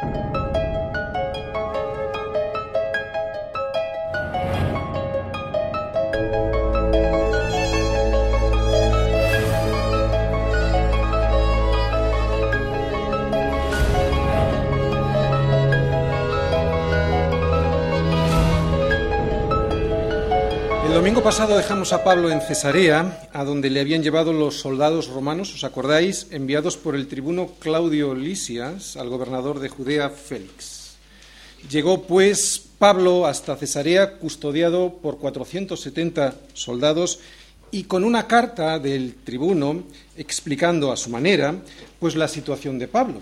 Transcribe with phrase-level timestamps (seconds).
[0.00, 0.47] Thank you.
[20.98, 25.54] Domingo pasado dejamos a Pablo en Cesarea, a donde le habían llevado los soldados romanos,
[25.54, 26.26] ¿os acordáis?
[26.32, 30.96] Enviados por el tribuno Claudio Lisias al gobernador de Judea, Félix.
[31.70, 37.20] Llegó pues Pablo hasta Cesarea, custodiado por 470 soldados
[37.70, 39.84] y con una carta del tribuno
[40.16, 41.54] explicando a su manera
[42.00, 43.20] pues la situación de Pablo.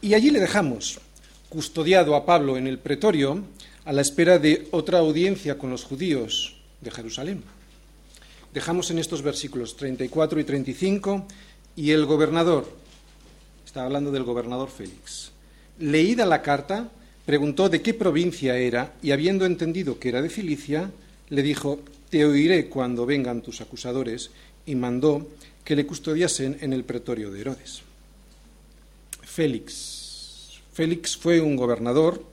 [0.00, 1.00] Y allí le dejamos,
[1.48, 3.42] custodiado a Pablo en el pretorio,
[3.84, 7.42] a la espera de otra audiencia con los judíos de Jerusalén.
[8.52, 11.26] Dejamos en estos versículos 34 y 35
[11.76, 12.70] y el gobernador,
[13.64, 15.32] está hablando del gobernador Félix,
[15.78, 16.90] leída la carta,
[17.26, 20.90] preguntó de qué provincia era y habiendo entendido que era de Cilicia,
[21.28, 24.30] le dijo, te oiré cuando vengan tus acusadores
[24.64, 25.28] y mandó
[25.64, 27.82] que le custodiasen en el pretorio de Herodes.
[29.22, 30.58] Félix.
[30.72, 32.24] Félix fue un gobernador,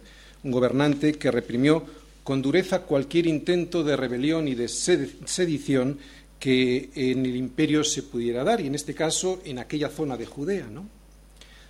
[0.43, 1.85] un gobernante que reprimió
[2.25, 5.99] con dureza cualquier intento de rebelión y de sedición
[6.39, 10.25] que en el imperio se pudiera dar, y en este caso en aquella zona de
[10.25, 10.65] Judea.
[10.65, 10.89] ¿no?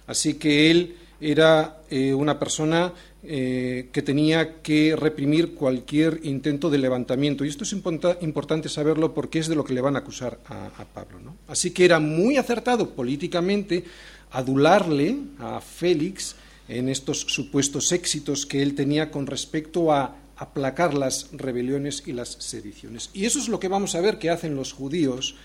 [0.08, 6.78] Así que él era eh, una persona eh, que tenía que reprimir cualquier intento de
[6.78, 7.44] levantamiento.
[7.44, 10.68] Y esto es importante saberlo porque es de lo que le van a acusar a,
[10.68, 11.20] a Pablo.
[11.20, 11.36] ¿no?
[11.50, 13.84] Así que era muy acertado políticamente
[14.32, 16.38] adularle a Félix
[16.70, 22.30] en estos supuestos éxitos que él tenía con respecto a aplacar las rebeliones y las
[22.40, 23.10] sediciones.
[23.14, 25.36] Y eso es lo que vamos a ver que hacen los judíos,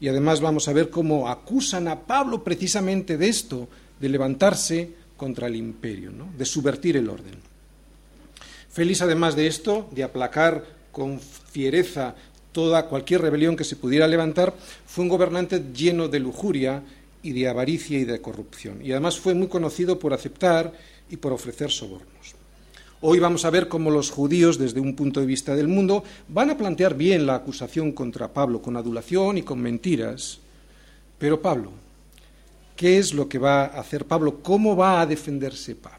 [0.00, 3.68] y además vamos a ver cómo acusan a Pablo precisamente de esto,
[4.00, 6.32] de levantarse contra el imperio, ¿no?
[6.36, 7.34] de subvertir el orden.
[8.70, 12.14] Félix, además de esto, de aplacar con fiereza
[12.52, 14.54] toda cualquier rebelión que se pudiera levantar,
[14.86, 16.82] fue un gobernante lleno de lujuria
[17.22, 18.84] y de avaricia y de corrupción.
[18.84, 20.72] Y además fue muy conocido por aceptar
[21.10, 22.39] y por ofrecer sobornos.
[23.02, 26.50] Hoy vamos a ver cómo los judíos, desde un punto de vista del mundo, van
[26.50, 30.38] a plantear bien la acusación contra Pablo, con adulación y con mentiras.
[31.18, 31.72] Pero Pablo,
[32.76, 34.40] ¿qué es lo que va a hacer Pablo?
[34.42, 35.98] ¿Cómo va a defenderse Pablo?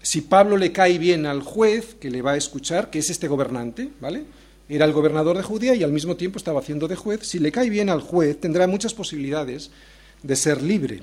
[0.00, 3.28] Si Pablo le cae bien al juez que le va a escuchar, que es este
[3.28, 4.24] gobernante, ¿vale?
[4.70, 7.26] Era el gobernador de Judea y al mismo tiempo estaba haciendo de juez.
[7.26, 9.70] Si le cae bien al juez, tendrá muchas posibilidades
[10.22, 11.02] de ser libre.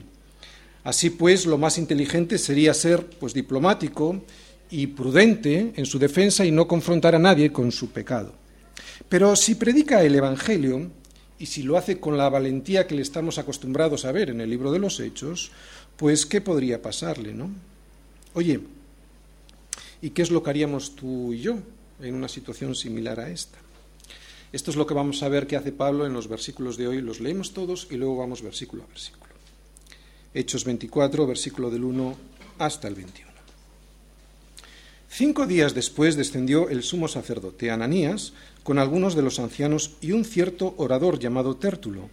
[0.84, 4.24] Así pues, lo más inteligente sería ser pues diplomático
[4.72, 8.34] y prudente en su defensa y no confrontar a nadie con su pecado.
[9.08, 10.92] Pero si predica el Evangelio,
[11.40, 14.50] y si lo hace con la valentía que le estamos acostumbrados a ver en el
[14.50, 15.52] libro de los Hechos,
[15.96, 17.50] pues ¿qué podría pasarle, no?
[18.34, 18.60] Oye,
[20.02, 21.58] ¿y qué es lo que haríamos tú y yo
[22.02, 23.58] en una situación similar a esta?
[24.52, 27.02] Esto es lo que vamos a ver que hace Pablo en los versículos de hoy.
[27.02, 29.34] Los leemos todos y luego vamos versículo a versículo.
[30.34, 32.18] Hechos 24, versículo del 1
[32.58, 33.29] hasta el 21.
[35.12, 38.32] Cinco días después descendió el sumo sacerdote Ananías
[38.64, 42.10] con algunos de los ancianos y un cierto orador llamado Tértulo,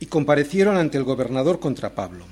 [0.00, 2.24] y comparecieron ante el gobernador contra Pablo.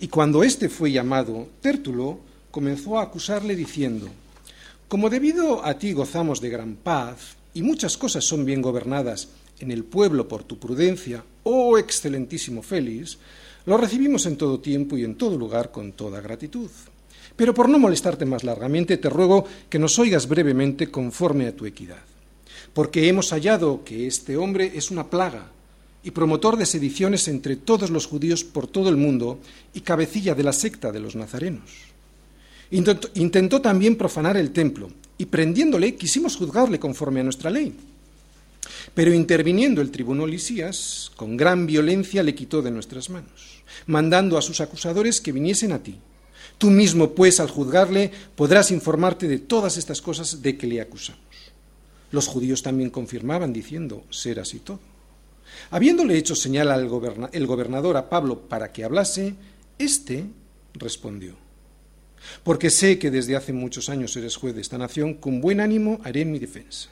[0.00, 2.18] Y cuando éste fue llamado, Tértulo
[2.50, 4.08] comenzó a acusarle diciendo,
[4.88, 9.28] Como debido a ti gozamos de gran paz, y muchas cosas son bien gobernadas
[9.60, 13.16] en el pueblo por tu prudencia, oh excelentísimo Félix,
[13.64, 16.68] lo recibimos en todo tiempo y en todo lugar con toda gratitud.
[17.36, 21.66] Pero por no molestarte más largamente, te ruego que nos oigas brevemente conforme a tu
[21.66, 22.02] equidad.
[22.74, 25.50] Porque hemos hallado que este hombre es una plaga
[26.04, 29.38] y promotor de sediciones entre todos los judíos por todo el mundo
[29.72, 31.70] y cabecilla de la secta de los nazarenos.
[32.70, 37.74] Intentó, también profanar el templo y prendiéndole quisimos juzgarle conforme a nuestra ley.
[38.94, 44.42] Pero interviniendo el tribuno Lisías, con gran violencia le quitó de nuestras manos, mandando a
[44.42, 45.98] sus acusadores que viniesen a ti
[46.62, 51.18] Tú mismo, pues, al juzgarle, podrás informarte de todas estas cosas de que le acusamos.
[52.12, 54.78] Los judíos también confirmaban, diciendo, ser así todo.
[55.72, 59.34] Habiéndole hecho señal al gobernador a Pablo para que hablase,
[59.76, 60.26] éste
[60.74, 61.34] respondió,
[62.44, 66.00] porque sé que desde hace muchos años eres juez de esta nación, con buen ánimo
[66.04, 66.90] haré mi defensa.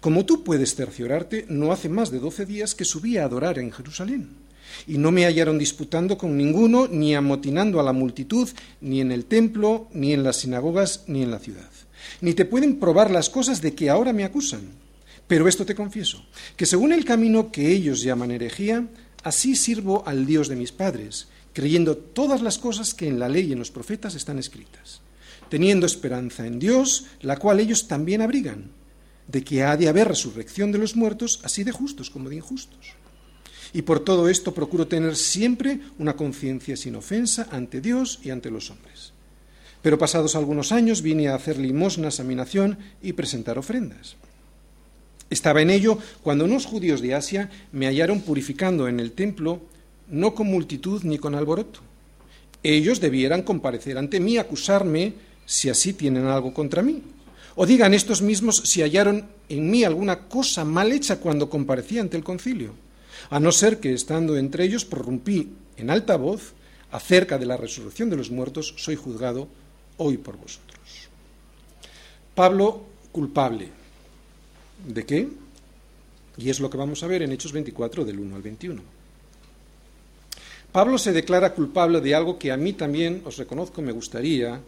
[0.00, 3.70] Como tú puedes cerciorarte, no hace más de doce días que subí a adorar en
[3.70, 4.44] Jerusalén
[4.86, 8.48] y no me hallaron disputando con ninguno, ni amotinando a la multitud,
[8.80, 11.70] ni en el templo, ni en las sinagogas, ni en la ciudad.
[12.20, 14.62] Ni te pueden probar las cosas de que ahora me acusan.
[15.26, 16.24] Pero esto te confieso,
[16.56, 18.86] que según el camino que ellos llaman herejía,
[19.22, 23.46] así sirvo al Dios de mis padres, creyendo todas las cosas que en la ley
[23.48, 25.00] y en los profetas están escritas,
[25.48, 28.70] teniendo esperanza en Dios, la cual ellos también abrigan,
[29.28, 32.94] de que ha de haber resurrección de los muertos, así de justos como de injustos.
[33.74, 38.48] Y por todo esto procuro tener siempre una conciencia sin ofensa ante Dios y ante
[38.48, 39.12] los hombres.
[39.82, 44.14] Pero pasados algunos años vine a hacer limosnas a mi nación y presentar ofrendas.
[45.28, 49.60] Estaba en ello cuando unos judíos de Asia me hallaron purificando en el templo,
[50.08, 51.80] no con multitud ni con alboroto.
[52.62, 55.14] Ellos debieran comparecer ante mí, acusarme
[55.46, 57.02] si así tienen algo contra mí.
[57.56, 62.16] O digan estos mismos si hallaron en mí alguna cosa mal hecha cuando comparecí ante
[62.16, 62.83] el concilio,
[63.30, 66.54] a no ser que estando entre ellos prorrumpí en alta voz
[66.90, 69.48] acerca de la resurrección de los muertos, soy juzgado
[69.96, 71.08] hoy por vosotros.
[72.34, 73.68] Pablo culpable.
[74.86, 75.28] ¿De qué?
[76.36, 78.82] Y es lo que vamos a ver en Hechos 24 del 1 al 21.
[80.72, 84.60] Pablo se declara culpable de algo que a mí también, os reconozco, me gustaría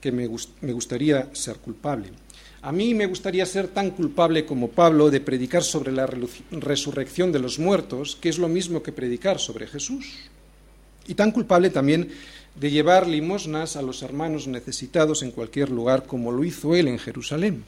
[0.00, 2.10] que me, me gustaría ser culpable.
[2.60, 6.08] A mí me gustaría ser tan culpable como Pablo de predicar sobre la
[6.50, 10.06] resurrección de los muertos, que es lo mismo que predicar sobre Jesús.
[11.06, 12.10] Y tan culpable también
[12.56, 16.98] de llevar limosnas a los hermanos necesitados en cualquier lugar, como lo hizo él en
[16.98, 17.64] Jerusalén.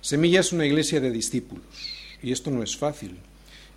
[0.00, 1.64] Semilla es una iglesia de discípulos,
[2.22, 3.18] y esto no es fácil.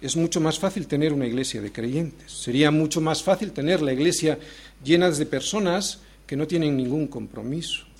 [0.01, 2.31] Es mucho más fácil tener una iglesia de creyentes.
[2.31, 4.39] Sería mucho más fácil tener la iglesia
[4.83, 7.90] llena de personas que no tienen ningún compromiso.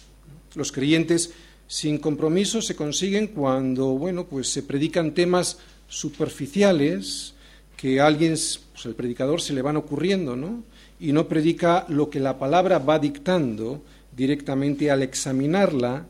[0.56, 1.34] Los creyentes
[1.68, 7.34] sin compromiso se consiguen cuando, bueno, pues se predican temas superficiales
[7.78, 10.64] que a alguien, pues el predicador se le van ocurriendo, ¿no?
[11.02, 13.82] y no predica lo que la palabra va dictando
[14.16, 16.06] directamente al examinarla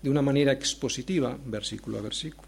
[0.00, 2.46] de una manera expositiva, versículo a versículo.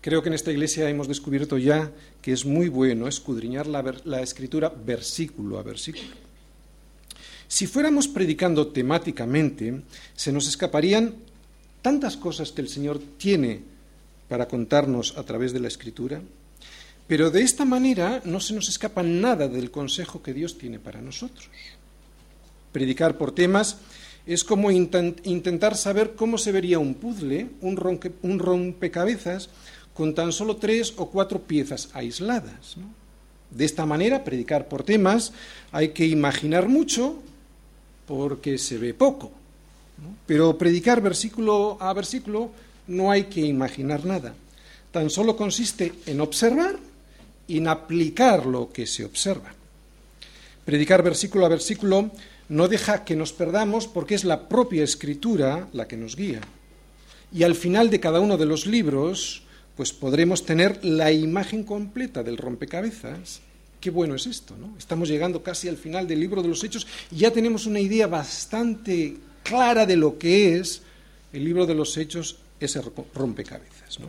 [0.00, 1.92] Creo que en esta iglesia hemos descubierto ya
[2.22, 6.08] que es muy bueno escudriñar la, escritura versículo a versículo.
[7.48, 9.82] Si fuéramos predicando temáticamente,
[10.14, 11.14] se nos escaparían
[11.82, 13.62] tantas cosas que el Señor tiene
[14.28, 16.20] para contarnos a través de la escritura
[17.08, 21.00] pero de esta manera no se nos escapa nada del consejo que Dios tiene para
[21.00, 21.48] nosotros.
[22.70, 23.78] Predicar por temas
[24.26, 29.48] es como intentar saber cómo se vería un puzzle, un, rompecabezas,
[29.94, 32.76] con tan solo tres o cuatro piezas aisladas.
[33.50, 35.32] De esta manera, predicar por temas
[35.72, 37.22] hay que imaginar mucho
[38.08, 39.30] porque se ve poco.
[40.26, 42.50] Pero predicar versículo a versículo
[42.88, 44.34] no hay que imaginar nada.
[44.90, 46.76] Tan solo consiste en observar
[47.48, 49.54] en aplicar lo que se observa.
[50.64, 52.10] Predicar versículo a versículo
[52.48, 56.40] no deja que nos perdamos porque es la propia escritura la que nos guía.
[57.32, 59.42] Y al final de cada uno de los libros,
[59.76, 63.40] pues podremos tener la imagen completa del rompecabezas.
[63.80, 64.74] Qué bueno es esto, ¿no?
[64.76, 68.06] Estamos llegando casi al final del libro de los Hechos y ya tenemos una idea
[68.08, 70.82] bastante clara de lo que es
[71.32, 72.82] el libro de los Hechos, ese
[73.14, 74.08] rompecabezas, ¿no?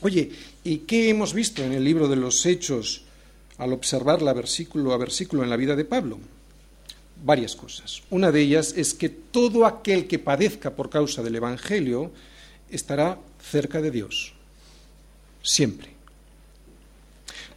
[0.00, 0.32] Oye,
[0.64, 3.02] ¿y qué hemos visto en el libro de los Hechos
[3.58, 6.18] al observarla versículo a versículo en la vida de Pablo?
[7.24, 8.02] Varias cosas.
[8.10, 12.10] Una de ellas es que todo aquel que padezca por causa del Evangelio
[12.68, 14.34] estará cerca de Dios.
[15.40, 15.91] Siempre.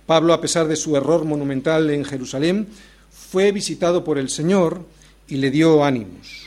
[0.06, 2.68] Pablo, a pesar de su error monumental en Jerusalén,
[3.12, 4.86] fue visitado por el Señor
[5.28, 6.46] y le dio ánimos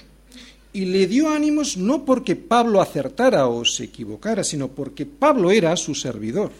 [0.73, 5.76] y le dio ánimos no porque Pablo acertara o se equivocara, sino porque Pablo era
[5.76, 6.52] su servidor.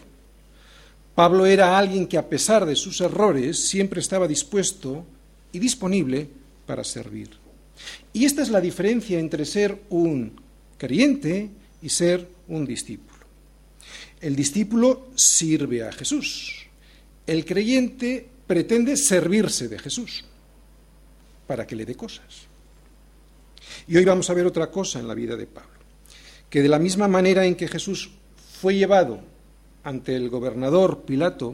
[1.15, 5.05] Pablo era alguien que a pesar de sus errores siempre estaba dispuesto
[5.51, 6.27] y disponible
[6.65, 7.29] para servir.
[8.11, 10.33] Y esta es la diferencia entre ser un
[10.77, 11.49] creyente
[11.81, 13.19] y ser un discípulo.
[14.19, 16.58] El discípulo sirve a Jesús.
[17.29, 20.25] El creyente pretende servirse de Jesús
[21.45, 22.49] para que le dé cosas.
[23.87, 25.77] Y hoy vamos a ver otra cosa en la vida de Pablo,
[26.49, 28.09] que de la misma manera en que Jesús
[28.59, 29.19] fue llevado
[29.83, 31.53] ante el gobernador Pilato,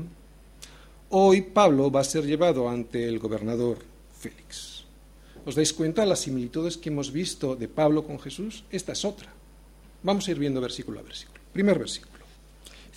[1.09, 3.79] hoy Pablo va a ser llevado ante el gobernador
[4.17, 4.85] Félix.
[5.45, 8.63] ¿Os dais cuenta las similitudes que hemos visto de Pablo con Jesús?
[8.71, 9.27] Esta es otra.
[10.03, 11.41] Vamos a ir viendo versículo a versículo.
[11.51, 12.14] Primer versículo.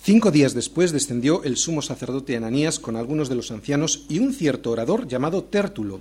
[0.01, 4.33] Cinco días después descendió el sumo sacerdote Ananías con algunos de los ancianos y un
[4.33, 5.99] cierto orador llamado Tértulo,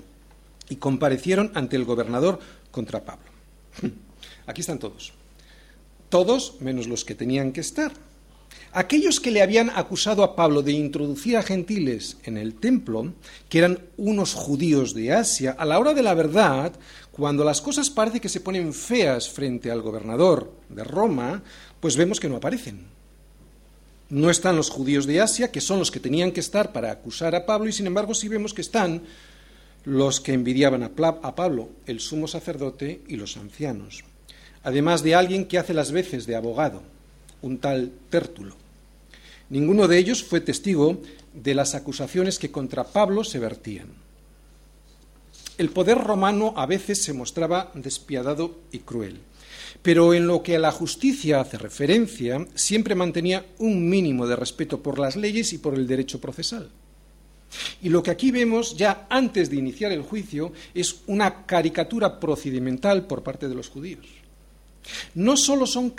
[0.71, 2.39] y comparecieron ante el gobernador
[2.71, 3.27] contra Pablo.
[4.47, 5.13] Aquí están todos.
[6.11, 7.93] Todos menos los que tenían que estar.
[8.73, 13.13] Aquellos que le habían acusado a Pablo de introducir a gentiles en el templo,
[13.49, 16.73] que eran unos judíos de Asia, a la hora de la verdad,
[17.11, 21.43] cuando las cosas parece que se ponen feas frente al gobernador de Roma,
[21.81, 22.98] pues vemos que no aparecen.
[24.11, 27.35] No están los judíos de Asia, que son los que tenían que estar para acusar
[27.35, 29.03] a Pablo, y sin embargo sí vemos que están
[29.85, 34.05] los que envidiaban a Pablo, el sumo sacerdote y los ancianos,
[34.63, 36.83] además de alguien que hace las veces de abogado,
[37.43, 38.57] un tal Tértulo.
[39.51, 41.01] Ninguno de ellos fue testigo
[41.33, 43.89] de las acusaciones que contra Pablo se vertían.
[45.57, 49.21] El poder romano a veces se mostraba despiadado y cruel,
[49.83, 54.83] pero en lo que a la justicia hace referencia, siempre mantenía un mínimo de respeto
[54.83, 56.71] por las leyes y por el derecho procesal.
[57.83, 63.07] Y lo que aquí vemos ya antes de iniciar el juicio es una caricatura procedimental
[63.07, 64.07] por parte de los judíos.
[65.15, 65.93] No solo son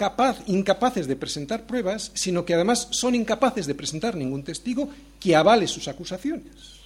[0.48, 5.68] incapaces de presentar pruebas, sino que además son incapaces de presentar ningún testigo que avale
[5.68, 6.80] sus acusaciones.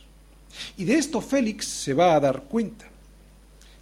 [0.78, 2.93] Y de esto Félix se va a dar cuenta.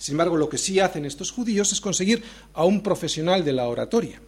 [0.01, 2.23] Sin embargo, lo que sí hacen estos judíos es conseguir
[2.55, 4.19] a un profesional de la oratoria.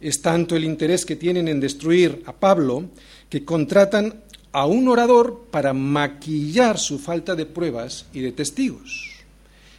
[0.00, 2.86] Es tanto el interés que tienen en destruir a Pablo
[3.30, 9.10] que contratan a un orador para maquillar su falta de pruebas y de testigos.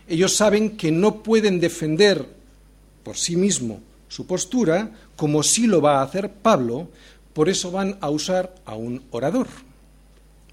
[0.07, 2.25] Ellos saben que no pueden defender
[3.03, 6.87] por sí mismo su postura, como sí lo va a hacer Pablo,
[7.33, 9.47] por eso van a usar a un orador.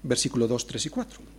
[0.03, 1.30] Versículo 2, 3 y 4.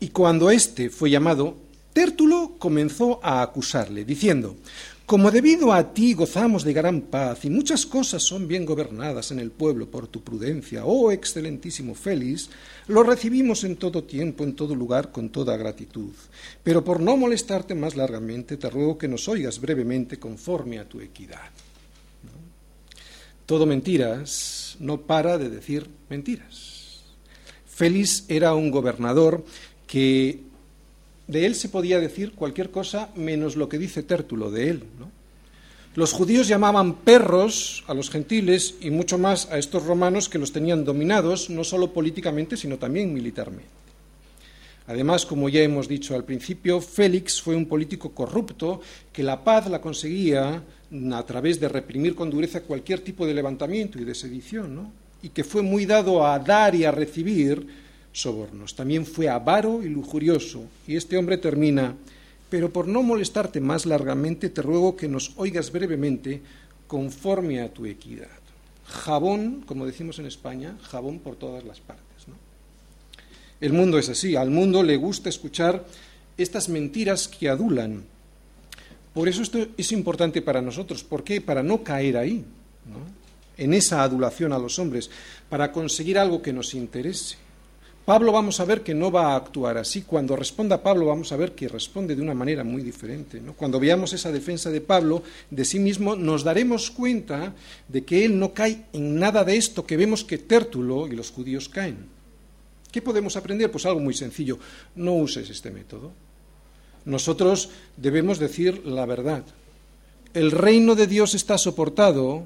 [0.00, 1.56] Y cuando éste fue llamado,
[1.92, 4.56] Tértulo comenzó a acusarle, diciendo,
[5.04, 9.40] como debido a ti gozamos de gran paz y muchas cosas son bien gobernadas en
[9.40, 12.50] el pueblo por tu prudencia, oh excelentísimo Félix,
[12.88, 16.12] lo recibimos en todo tiempo, en todo lugar, con toda gratitud.
[16.62, 21.00] Pero por no molestarte más largamente, te ruego que nos oigas brevemente conforme a tu
[21.00, 21.50] equidad.
[23.46, 26.78] Todo mentiras no para de decir mentiras.
[27.66, 29.44] Félix era un gobernador
[29.88, 30.42] que
[31.26, 34.84] de él se podía decir cualquier cosa menos lo que dice Tértulo de él.
[35.96, 40.52] Los judíos llamaban perros a los gentiles y mucho más a estos romanos que los
[40.52, 43.66] tenían dominados, no solo políticamente, sino también militarmente.
[44.86, 48.80] Además, como ya hemos dicho al principio, Félix fue un político corrupto
[49.12, 50.62] que la paz la conseguía
[51.12, 54.92] a través de reprimir con dureza cualquier tipo de levantamiento y de sedición,
[55.22, 57.66] y que fue muy dado a dar y a recibir
[58.20, 58.74] sobornos.
[58.74, 60.64] También fue avaro y lujurioso.
[60.86, 61.94] Y este hombre termina,
[62.50, 66.40] pero por no molestarte más largamente, te ruego que nos oigas brevemente
[66.86, 68.28] conforme a tu equidad.
[68.86, 72.04] Jabón, como decimos en España, jabón por todas las partes.
[73.60, 75.84] El mundo es así, al mundo le gusta escuchar
[76.36, 78.04] estas mentiras que adulan.
[79.12, 81.02] Por eso esto es importante para nosotros.
[81.02, 81.40] ¿Por qué?
[81.40, 82.44] Para no caer ahí,
[83.56, 85.10] en esa adulación a los hombres,
[85.48, 87.36] para conseguir algo que nos interese.
[88.08, 90.00] Pablo vamos a ver que no va a actuar así.
[90.00, 93.38] Cuando responda Pablo vamos a ver que responde de una manera muy diferente.
[93.54, 97.52] Cuando veamos esa defensa de Pablo de sí mismo, nos daremos cuenta
[97.86, 101.30] de que él no cae en nada de esto que vemos que Tértulo y los
[101.30, 102.06] judíos caen.
[102.90, 103.70] ¿Qué podemos aprender?
[103.70, 104.58] Pues algo muy sencillo.
[104.96, 106.12] No uses este método.
[107.04, 109.44] Nosotros debemos decir la verdad.
[110.32, 112.44] El reino de Dios está soportado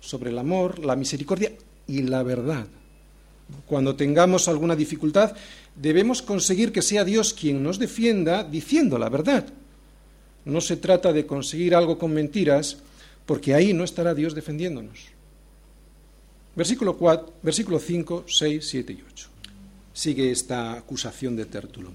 [0.00, 1.52] sobre el amor, la misericordia
[1.86, 2.66] y la verdad.
[3.66, 5.36] Cuando tengamos alguna dificultad,
[5.76, 9.46] debemos conseguir que sea Dios quien nos defienda diciendo la verdad.
[10.44, 12.78] No se trata de conseguir algo con mentiras,
[13.26, 14.98] porque ahí no estará Dios defendiéndonos.
[16.56, 19.28] Versículo, 4, versículo 5, 6, 7 y 8.
[19.92, 21.92] Sigue esta acusación de Tértulo.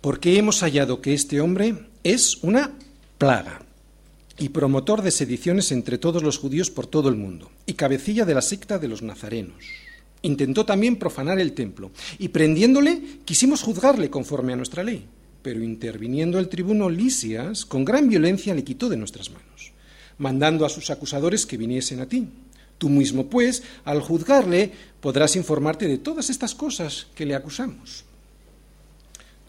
[0.00, 2.72] Porque hemos hallado que este hombre es una
[3.18, 3.62] plaga
[4.38, 8.34] y promotor de sediciones entre todos los judíos por todo el mundo, y cabecilla de
[8.34, 9.64] la secta de los nazarenos
[10.22, 15.06] Intentó también profanar el templo, y prendiéndole quisimos juzgarle conforme a nuestra ley,
[15.42, 19.72] pero interviniendo el tribuno Lisias, con gran violencia le quitó de nuestras manos,
[20.18, 22.28] mandando a sus acusadores que viniesen a ti.
[22.76, 28.04] Tú mismo, pues, al juzgarle, podrás informarte de todas estas cosas que le acusamos.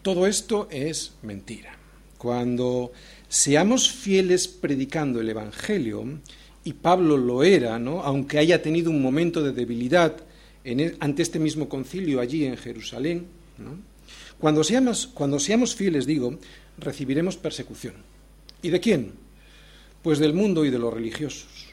[0.02, 1.76] Todo esto es mentira.
[2.18, 2.92] Cuando
[3.28, 6.04] seamos fieles predicando el Evangelio,
[6.64, 8.02] y Pablo lo era, ¿no?
[8.02, 10.16] aunque haya tenido un momento de debilidad,
[10.64, 13.26] e, ante este mismo concilio allí en Jerusalén.
[14.38, 16.38] Cuando, seamos, cuando seamos fieles, digo,
[16.78, 17.94] recibiremos persecución.
[18.62, 19.12] ¿Y de quién?
[20.02, 21.72] Pues del mundo y de los religiosos.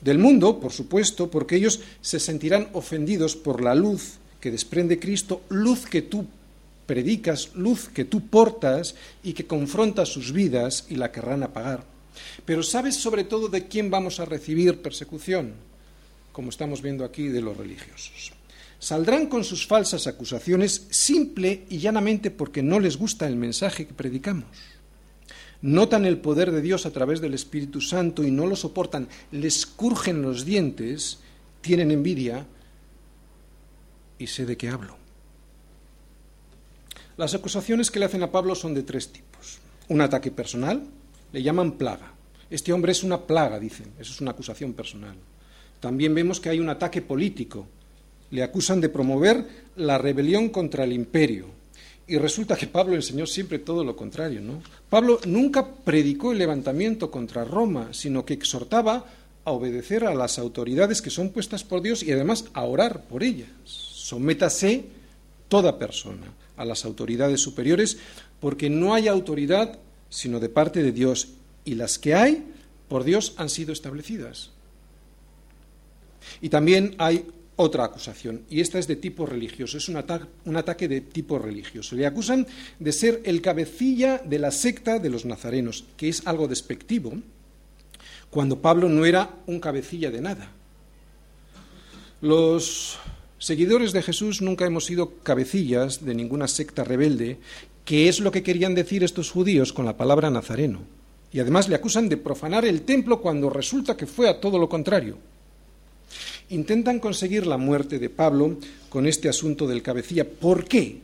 [0.00, 5.42] Del mundo, por supuesto, porque ellos se sentirán ofendidos por la luz que desprende Cristo,
[5.48, 6.26] luz que tú
[6.86, 11.84] predicas, luz que tú portas y que confronta sus vidas y la querrán apagar.
[12.44, 15.52] Pero ¿sabes sobre todo de quién vamos a recibir persecución?
[16.38, 18.30] Como estamos viendo aquí, de los religiosos.
[18.78, 23.92] Saldrán con sus falsas acusaciones simple y llanamente porque no les gusta el mensaje que
[23.92, 24.46] predicamos.
[25.62, 29.66] notan el poder de Dios a través del Espíritu Santo y no lo soportan, les
[29.66, 31.18] curgen los dientes,
[31.60, 32.46] tienen envidia
[34.16, 34.96] y sé de qué hablo.
[37.16, 39.58] Las acusaciones que le hacen a Pablo son de tres tipos.
[39.88, 40.84] Un ataque personal,
[41.32, 42.12] le llaman plaga.
[42.48, 45.16] Este hombre es una plaga, dicen, eso es una acusación personal.
[45.80, 47.66] También vemos que hay un ataque político.
[48.30, 49.44] Le acusan de promover
[49.76, 51.46] la rebelión contra el imperio.
[52.06, 54.62] Y resulta que Pablo enseñó siempre todo lo contrario, ¿no?
[54.88, 59.04] Pablo nunca predicó el levantamiento contra Roma, sino que exhortaba
[59.44, 63.22] a obedecer a las autoridades que son puestas por Dios y además a orar por
[63.22, 63.48] ellas.
[63.64, 64.86] Sométase
[65.48, 67.98] toda persona a las autoridades superiores,
[68.40, 69.78] porque no hay autoridad
[70.10, 71.28] sino de parte de Dios,
[71.64, 72.44] y las que hay
[72.88, 74.50] por Dios han sido establecidas.
[76.40, 77.24] Y también hay
[77.60, 81.96] otra acusación, y esta es de tipo religioso, es un, ataque de tipo religioso.
[81.96, 82.46] Le acusan
[82.78, 87.14] de ser el cabecilla de la secta de los nazarenos, que es algo despectivo,
[88.30, 90.52] cuando Pablo no era un cabecilla de nada.
[92.20, 93.00] Los
[93.38, 97.38] seguidores de Jesús nunca hemos sido cabecillas de ninguna secta rebelde,
[97.84, 100.82] que es lo que querían decir estos judíos con la palabra nazareno.
[101.32, 104.68] Y además le acusan de profanar el templo cuando resulta que fue a todo lo
[104.68, 105.18] contrario
[106.50, 110.24] intentan conseguir la muerte de Pablo con este asunto del cabecilla.
[110.24, 111.00] ¿Por qué?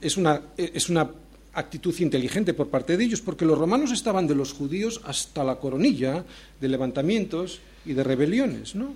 [0.00, 1.10] Es una, es una
[1.54, 5.56] actitud inteligente por parte de ellos, porque los romanos estaban de los judíos hasta la
[5.56, 6.24] coronilla
[6.60, 8.94] de levantamientos y de rebeliones, ¿no?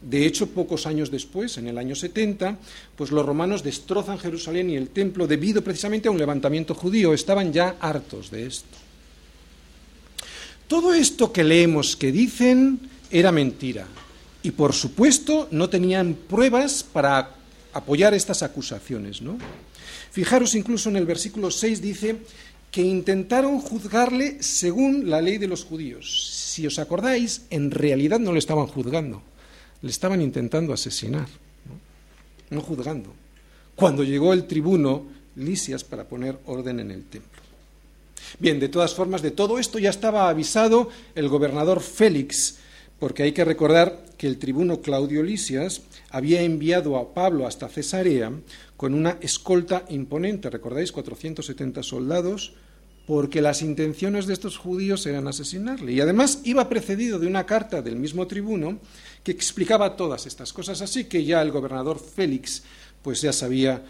[0.00, 2.58] De hecho, pocos años después, en el año 70,
[2.94, 7.14] pues los romanos destrozan Jerusalén y el templo debido precisamente a un levantamiento judío.
[7.14, 8.76] Estaban ya hartos de esto.
[10.68, 13.86] Todo esto que leemos que dicen era mentira.
[14.44, 17.30] Y por supuesto no tenían pruebas para
[17.72, 19.22] apoyar estas acusaciones.
[19.22, 19.38] ¿no?
[20.12, 22.18] Fijaros incluso en el versículo 6 dice
[22.70, 26.30] que intentaron juzgarle según la ley de los judíos.
[26.52, 29.22] Si os acordáis, en realidad no le estaban juzgando,
[29.80, 31.26] le estaban intentando asesinar,
[32.50, 33.14] no, no juzgando.
[33.74, 37.42] Cuando llegó el tribuno Lisias para poner orden en el templo.
[38.38, 42.56] Bien, de todas formas, de todo esto ya estaba avisado el gobernador Félix,
[42.98, 48.32] porque hay que recordar que el tribuno Claudio Lisias había enviado a Pablo hasta Cesarea
[48.76, 52.54] con una escolta imponente, recordáis, 470 soldados,
[53.06, 55.92] porque las intenciones de estos judíos eran asesinarle.
[55.92, 58.78] Y además iba precedido de una carta del mismo tribuno
[59.22, 62.62] que explicaba todas estas cosas, así que ya el gobernador Félix
[63.02, 63.82] pues ya sabía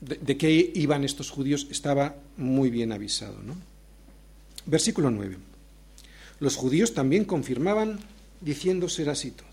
[0.00, 3.36] de, qué iban estos judíos, estaba muy bien avisado.
[4.66, 5.36] Versículo 9.
[6.40, 8.00] Los judíos también confirmaban
[8.42, 9.48] diciendo ser así todo.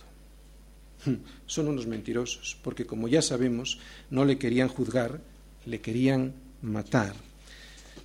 [1.05, 5.21] Hmm, son unos mentirosos, porque como ya sabemos, no le querían juzgar,
[5.65, 7.13] le querían matar.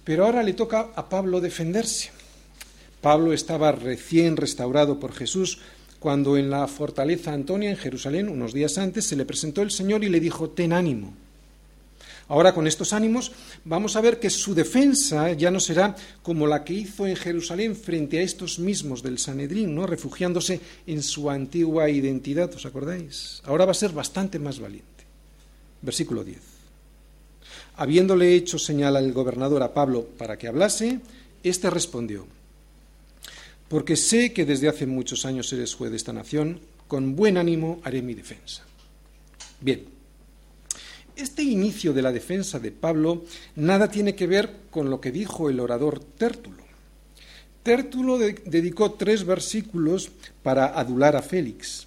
[0.04, 2.10] Pero ahora le toca a Pablo defenderse.
[3.00, 5.58] Pablo estaba recién restaurado por Jesús
[5.98, 10.04] cuando en la fortaleza Antonia, en Jerusalén, unos días antes, se le presentó el Señor
[10.04, 11.14] y le dijo, ten ánimo,
[12.28, 13.32] Ahora, con estos ánimos,
[13.64, 17.76] vamos a ver que su defensa ya no será como la que hizo en Jerusalén
[17.76, 19.86] frente a estos mismos del Sanedrín, ¿no?
[19.86, 23.42] refugiándose en su antigua identidad, ¿os acordáis?
[23.44, 25.04] Ahora va a ser bastante más valiente.
[25.82, 26.38] Versículo 10.
[27.76, 31.00] Habiéndole hecho señal al gobernador a Pablo para que hablase,
[31.42, 32.26] éste respondió,
[33.68, 37.80] porque sé que desde hace muchos años eres juez de esta nación, con buen ánimo
[37.82, 38.62] haré mi defensa.
[39.60, 39.93] Bien,
[41.16, 43.24] este inicio de la defensa de Pablo
[43.56, 46.64] nada tiene que ver con lo que dijo el orador Tértulo.
[47.62, 50.10] Tértulo dedicó tres versículos
[50.42, 51.86] para adular a Félix.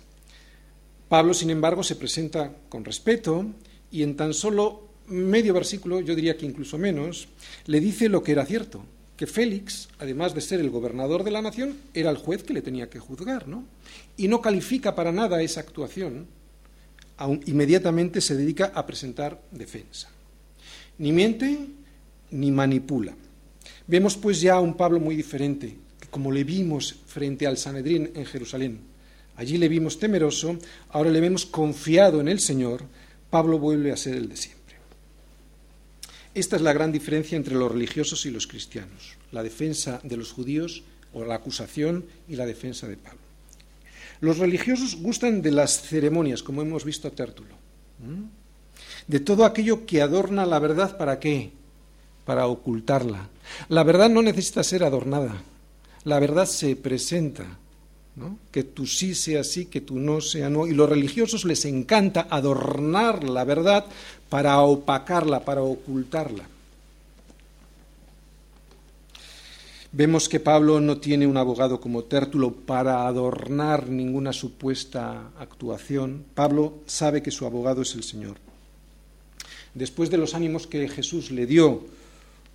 [1.08, 3.46] Pablo, sin embargo, se presenta con respeto
[3.92, 7.28] y en tan solo medio versículo, yo diría que incluso menos,
[7.66, 8.84] le dice lo que era cierto,
[9.16, 12.62] que Félix, además de ser el gobernador de la nación, era el juez que le
[12.62, 13.64] tenía que juzgar, ¿no?
[14.18, 16.28] Y no califica para nada esa actuación
[17.46, 20.10] inmediatamente se dedica a presentar defensa.
[20.98, 21.58] Ni miente
[22.32, 23.16] ni manipula.
[23.88, 25.78] Vemos pues ya a un Pablo muy diferente,
[26.12, 28.80] como le vimos frente al Sanedrín en Jerusalén.
[29.36, 30.58] Allí le vimos temeroso,
[30.90, 32.84] ahora le vemos confiado en el Señor,
[33.30, 34.58] Pablo vuelve a ser el de siempre.
[36.34, 40.32] Esta es la gran diferencia entre los religiosos y los cristianos, la defensa de los
[40.32, 43.27] judíos o la acusación y la defensa de Pablo.
[44.20, 47.56] Los religiosos gustan de las ceremonias, como hemos visto Tértulo.
[49.08, 51.52] De todo aquello que adorna la verdad, ¿para qué?
[52.26, 53.30] Para ocultarla.
[53.70, 55.42] La verdad no necesita ser adornada.
[56.04, 57.46] La verdad se presenta.
[58.52, 60.66] Que tú sí sea sí, que tú no sea no.
[60.66, 63.86] Y los religiosos les encanta adornar la verdad
[64.30, 66.44] para opacarla, para ocultarla.
[69.92, 76.26] Vemos que Pablo no tiene un abogado como Tértulo para adornar ninguna supuesta actuación.
[76.36, 78.38] Pablo sabe que su abogado es el Señor.
[79.74, 81.86] Después de los ánimos que Jesús le dio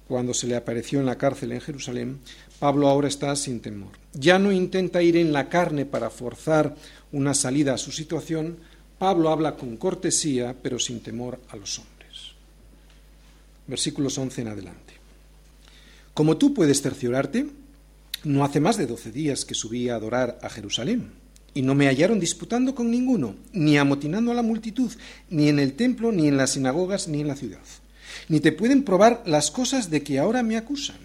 [0.08, 2.18] cuando se le apareció en la cárcel en Jerusalén,
[2.58, 3.92] Pablo ahora está sin temor.
[4.12, 6.76] Ya no intenta ir en la carne para forzar
[7.12, 8.58] una salida a su situación.
[8.98, 12.32] Pablo habla con cortesía, pero sin temor a los hombres.
[13.66, 14.91] Versículos 11 en adelante.
[16.14, 17.46] Como tú puedes cerciorarte,
[18.24, 21.10] no hace más de doce días que subí a adorar a Jerusalén,
[21.54, 24.92] y no me hallaron disputando con ninguno, ni amotinando a la multitud,
[25.30, 27.60] ni en el templo, ni en las sinagogas, ni en la ciudad.
[28.28, 30.96] Ni te pueden probar las cosas de que ahora me acusan.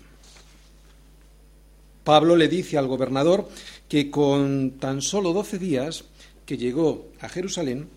[2.03, 3.49] Pablo le dice al gobernador
[3.89, 6.05] que con tan solo doce días
[6.45, 7.87] que llegó a Jerusalén,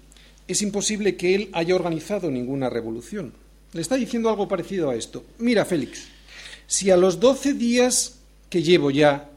[0.49, 3.33] es imposible que él haya organizado ninguna revolución.
[3.73, 5.25] Le está diciendo algo parecido a esto.
[5.39, 6.09] Mira, Félix,
[6.71, 9.29] si a los doce días que llevo ya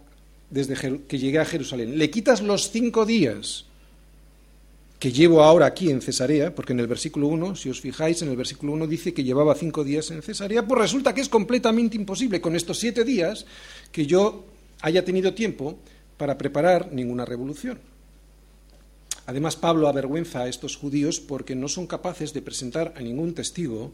[0.52, 3.66] desde que llegué a Jerusalén, le quitas los cinco días
[5.00, 8.30] que llevo ahora aquí en Cesarea, porque en el versículo 1, si os fijáis, en
[8.30, 11.98] el versículo 1 dice que llevaba cinco días en Cesarea, pues resulta que es completamente
[11.98, 13.48] imposible con estos siete días
[13.92, 14.46] que yo
[14.82, 15.80] haya tenido tiempo
[16.18, 17.80] para preparar ninguna revolución.
[19.26, 23.92] Además, Pablo avergüenza a estos judíos porque no son capaces de presentar a ningún testigo,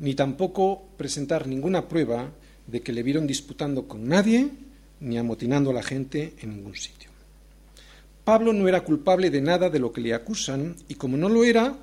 [0.00, 2.32] ni tampoco presentar ninguna prueba
[2.66, 4.50] de que le vieron disputando con nadie
[5.00, 7.10] ni amotinando a la gente en ningún sitio.
[8.24, 11.44] Pablo no era culpable de nada de lo que le acusan y como no lo
[11.44, 11.76] era,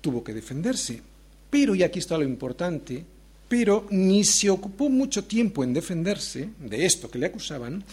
[0.00, 1.02] tuvo que defenderse.
[1.50, 3.04] Pero, y aquí está lo importante,
[3.48, 7.84] pero ni se ocupó mucho tiempo en defenderse de esto que le acusaban,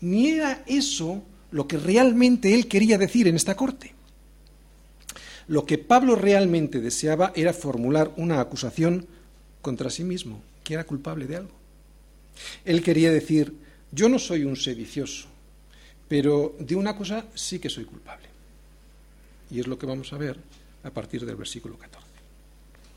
[0.00, 3.94] ni era eso lo que realmente él quería decir en esta corte.
[5.46, 9.06] Lo que Pablo realmente deseaba era formular una acusación
[9.62, 11.54] contra sí mismo, que era culpable de algo.
[12.64, 13.54] Él quería decir,
[13.92, 15.28] yo no soy un sedicioso,
[16.08, 18.28] pero de una cosa sí que soy culpable.
[19.50, 20.36] Y es lo que vamos a ver
[20.82, 22.04] a partir del versículo 14.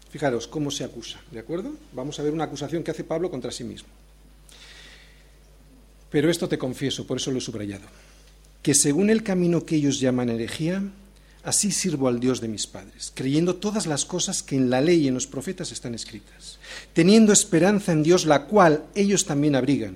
[0.09, 1.73] Fijaros cómo se acusa, ¿de acuerdo?
[1.93, 3.89] Vamos a ver una acusación que hace Pablo contra sí mismo.
[6.09, 7.85] Pero esto te confieso, por eso lo he subrayado,
[8.63, 10.81] que según el camino que ellos llaman herejía,
[11.47, 15.05] Así sirvo al Dios de mis padres, creyendo todas las cosas que en la ley
[15.05, 16.59] y en los profetas están escritas,
[16.91, 19.95] teniendo esperanza en Dios, la cual ellos también abrigan,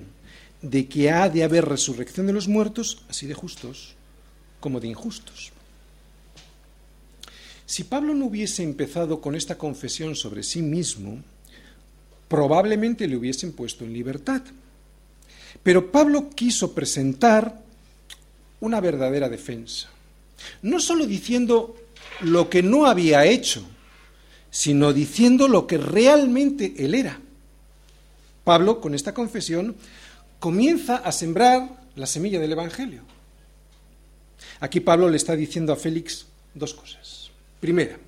[0.62, 3.96] de que ha de haber resurrección de los muertos, así de justos
[4.60, 5.52] como de injustos.
[7.66, 11.22] Si Pablo no hubiese empezado con esta confesión sobre sí mismo,
[12.28, 14.40] probablemente le hubiesen puesto en libertad.
[15.62, 17.60] Pero Pablo quiso presentar
[18.60, 19.90] una verdadera defensa
[20.62, 21.76] no solo diciendo
[22.20, 23.64] lo que no había hecho,
[24.50, 27.20] sino diciendo lo que realmente él era.
[28.44, 29.76] Pablo, con esta confesión,
[30.38, 33.02] comienza a sembrar la semilla del Evangelio.
[34.60, 37.30] Aquí Pablo le está diciendo a Félix dos cosas.
[37.60, 37.98] Primera,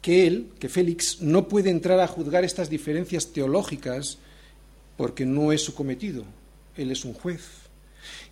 [0.00, 4.18] que él, que Félix, no puede entrar a juzgar estas diferencias teológicas
[4.96, 6.24] porque no es su cometido.
[6.76, 7.42] Él es un juez.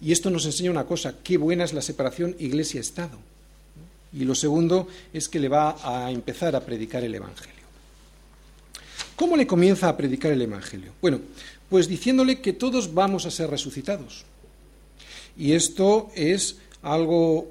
[0.00, 3.18] Y esto nos enseña una cosa, qué buena es la separación iglesia-estado.
[4.14, 7.64] Y lo segundo es que le va a empezar a predicar el Evangelio.
[9.16, 10.92] ¿Cómo le comienza a predicar el Evangelio?
[11.02, 11.20] Bueno,
[11.68, 14.24] pues diciéndole que todos vamos a ser resucitados.
[15.36, 17.48] Y esto es algo,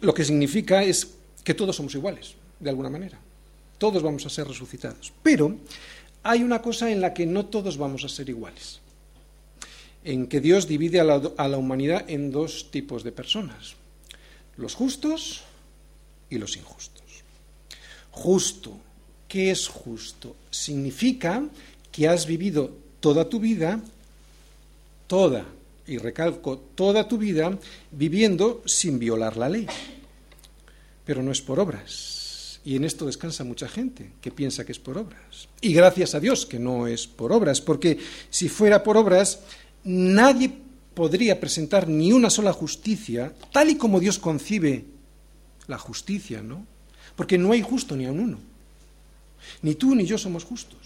[0.00, 1.08] lo que significa es
[1.44, 3.18] que todos somos iguales, de alguna manera.
[3.76, 5.12] Todos vamos a ser resucitados.
[5.22, 5.56] Pero
[6.22, 8.80] hay una cosa en la que no todos vamos a ser iguales.
[10.04, 13.76] En que Dios divide a la, humanidad en dos tipos de personas
[14.56, 15.42] los justos
[16.28, 17.04] y los injustos.
[18.10, 18.78] Justo,
[19.28, 20.36] ¿qué es justo?
[20.50, 21.42] Significa
[21.92, 23.80] que has vivido toda tu vida,
[25.06, 25.44] toda,
[25.86, 27.58] y recalco, toda tu vida
[27.90, 29.66] viviendo sin violar la ley.
[31.04, 32.60] Pero no es por obras.
[32.64, 35.48] Y en esto descansa mucha gente que piensa que es por obras.
[35.60, 39.40] Y gracias a Dios que no es por obras, porque si fuera por obras,
[39.82, 40.52] nadie
[41.00, 44.84] podría presentar ni una sola justicia, tal y como Dios concibe
[45.66, 46.66] la justicia, ¿no?
[47.16, 48.38] Porque no hay justo ni a un uno.
[49.62, 50.78] Ni tú ni yo somos justos.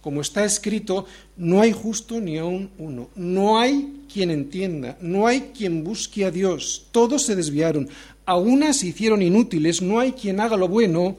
[0.00, 1.06] Como está escrito,
[1.36, 3.08] no hay justo ni a un uno.
[3.14, 6.86] No hay quien entienda, no hay quien busque a Dios.
[6.90, 7.88] Todos se desviaron,
[8.24, 11.18] a unas se hicieron inútiles, no hay quien haga lo bueno,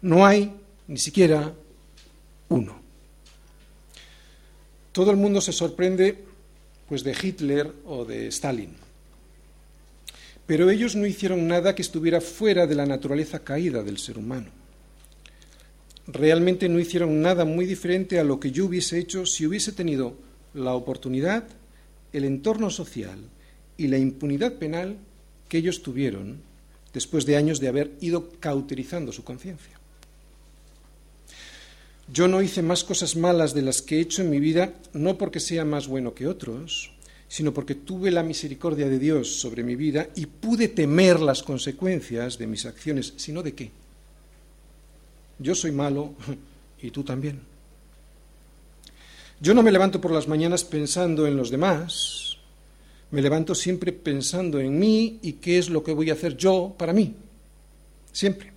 [0.00, 0.50] no hay
[0.88, 1.52] ni siquiera
[2.48, 2.74] uno.
[4.92, 6.24] Todo el mundo se sorprende
[6.88, 8.70] pues de Hitler o de Stalin.
[10.46, 14.50] Pero ellos no hicieron nada que estuviera fuera de la naturaleza caída del ser humano.
[16.06, 20.14] Realmente no hicieron nada muy diferente a lo que yo hubiese hecho si hubiese tenido
[20.54, 21.44] la oportunidad,
[22.12, 23.18] el entorno social
[23.76, 24.96] y la impunidad penal
[25.48, 26.40] que ellos tuvieron
[26.94, 29.75] después de años de haber ido cauterizando su conciencia.
[32.08, 35.18] Yo no hice más cosas malas de las que he hecho en mi vida, no
[35.18, 36.92] porque sea más bueno que otros,
[37.28, 42.38] sino porque tuve la misericordia de Dios sobre mi vida y pude temer las consecuencias
[42.38, 43.70] de mis acciones, sino de qué.
[45.38, 46.14] Yo soy malo
[46.80, 47.40] y tú también.
[49.40, 52.38] Yo no me levanto por las mañanas pensando en los demás,
[53.10, 56.74] me levanto siempre pensando en mí y qué es lo que voy a hacer yo
[56.78, 57.14] para mí,
[58.12, 58.52] siempre.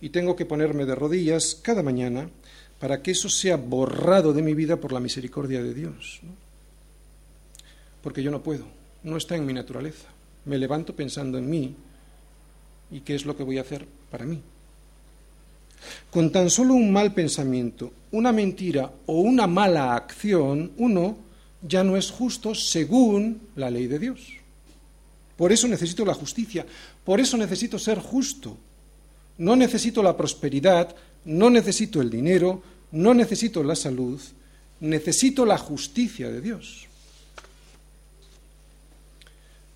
[0.00, 2.28] Y tengo que ponerme de rodillas cada mañana
[2.78, 6.20] para que eso sea borrado de mi vida por la misericordia de Dios.
[8.02, 8.66] Porque yo no puedo,
[9.02, 10.06] no está en mi naturaleza.
[10.44, 11.74] Me levanto pensando en mí
[12.90, 14.40] y qué es lo que voy a hacer para mí.
[16.10, 21.18] Con tan solo un mal pensamiento, una mentira o una mala acción, uno
[21.62, 24.20] ya no es justo según la ley de Dios.
[25.36, 26.64] Por eso necesito la justicia,
[27.04, 28.56] por eso necesito ser justo.
[29.38, 32.62] No necesito la prosperidad, no necesito el dinero,
[32.92, 34.18] no necesito la salud,
[34.80, 36.86] necesito la justicia de Dios.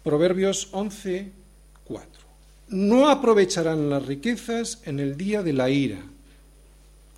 [0.02, 1.30] Proverbios 11,
[1.84, 2.20] 4
[2.70, 5.98] no aprovecharán las riquezas en el día de la ira,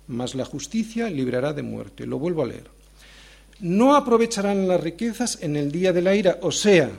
[0.07, 2.05] mas la justicia librará de muerte.
[2.05, 2.65] Lo vuelvo a leer.
[3.59, 6.91] No aprovecharán las riquezas en el día de la ira, o sea,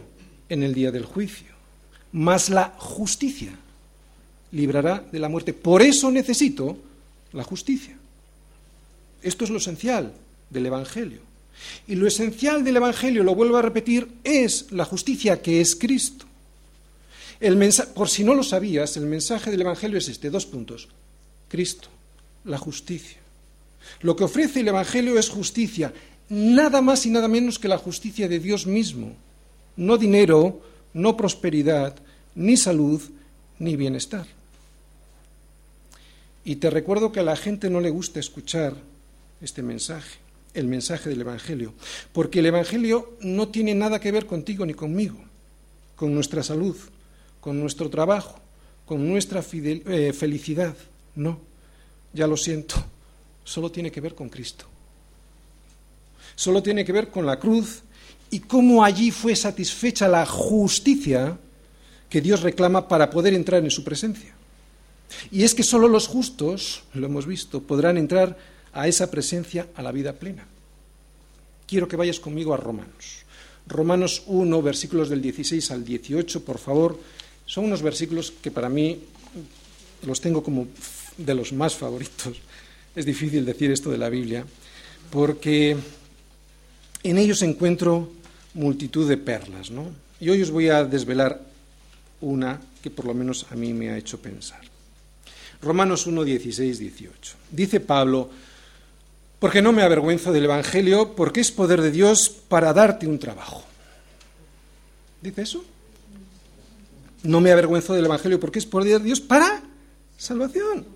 [0.48, 1.48] en el día del juicio,
[2.12, 3.52] mas la justicia
[4.52, 5.52] librará de la muerte.
[5.52, 6.78] Por eso necesito
[7.34, 7.96] la justicia.
[9.22, 10.14] Esto es lo esencial
[10.48, 11.20] del Evangelio.
[11.86, 16.26] Y lo esencial del Evangelio, lo vuelvo a repetir, es la justicia que es Cristo
[17.94, 20.88] por si no lo sabías, el mensaje del Evangelio es este, dos puntos.
[21.48, 21.88] Cristo,
[22.44, 23.18] la justicia.
[24.00, 25.92] Lo que ofrece el Evangelio es justicia,
[26.28, 29.12] nada más y nada menos que la justicia de Dios mismo.
[29.76, 30.62] No dinero,
[30.94, 31.96] no prosperidad,
[32.34, 33.02] ni salud,
[33.58, 34.26] ni bienestar.
[36.44, 38.74] Y te recuerdo que a la gente no le gusta escuchar
[39.40, 40.18] este mensaje,
[40.52, 41.72] el mensaje del Evangelio,
[42.12, 45.18] porque el Evangelio no tiene nada que ver contigo ni conmigo,
[45.96, 46.76] con nuestra salud,
[47.40, 48.38] con nuestro trabajo,
[48.84, 50.76] con nuestra eh, felicidad.
[51.14, 51.40] No,
[52.12, 52.76] ya lo siento,
[53.42, 54.66] solo tiene que ver con Cristo.
[56.36, 57.82] Solo tiene que ver con la cruz
[58.30, 61.38] y cómo allí fue satisfecha la justicia
[62.10, 64.34] que Dios reclama para poder entrar en su presencia.
[65.30, 68.36] Y es que solo los justos, lo hemos visto, podrán entrar
[68.72, 70.46] a esa presencia, a la vida plena.
[71.66, 73.24] Quiero que vayas conmigo a Romanos.
[73.66, 77.00] Romanos 1, versículos del 16 al 18, por favor,
[77.46, 79.00] son unos versículos que para mí
[80.06, 80.66] los tengo como
[81.16, 82.36] de los más favoritos.
[82.94, 84.44] Es difícil decir esto de la Biblia,
[85.10, 85.76] porque
[87.02, 88.10] en ellos encuentro
[88.54, 89.90] multitud de perlas, ¿no?
[90.20, 91.40] Y hoy os voy a desvelar
[92.20, 94.73] una que por lo menos a mí me ha hecho pensar.
[95.64, 97.36] Romanos 1, 16, 18.
[97.50, 98.30] Dice Pablo,
[99.38, 103.64] porque no me avergüenzo del Evangelio, porque es poder de Dios para darte un trabajo.
[105.20, 105.64] ¿Dice eso?
[107.22, 109.62] No me avergüenzo del Evangelio porque es poder de Dios para
[110.16, 110.86] salvación.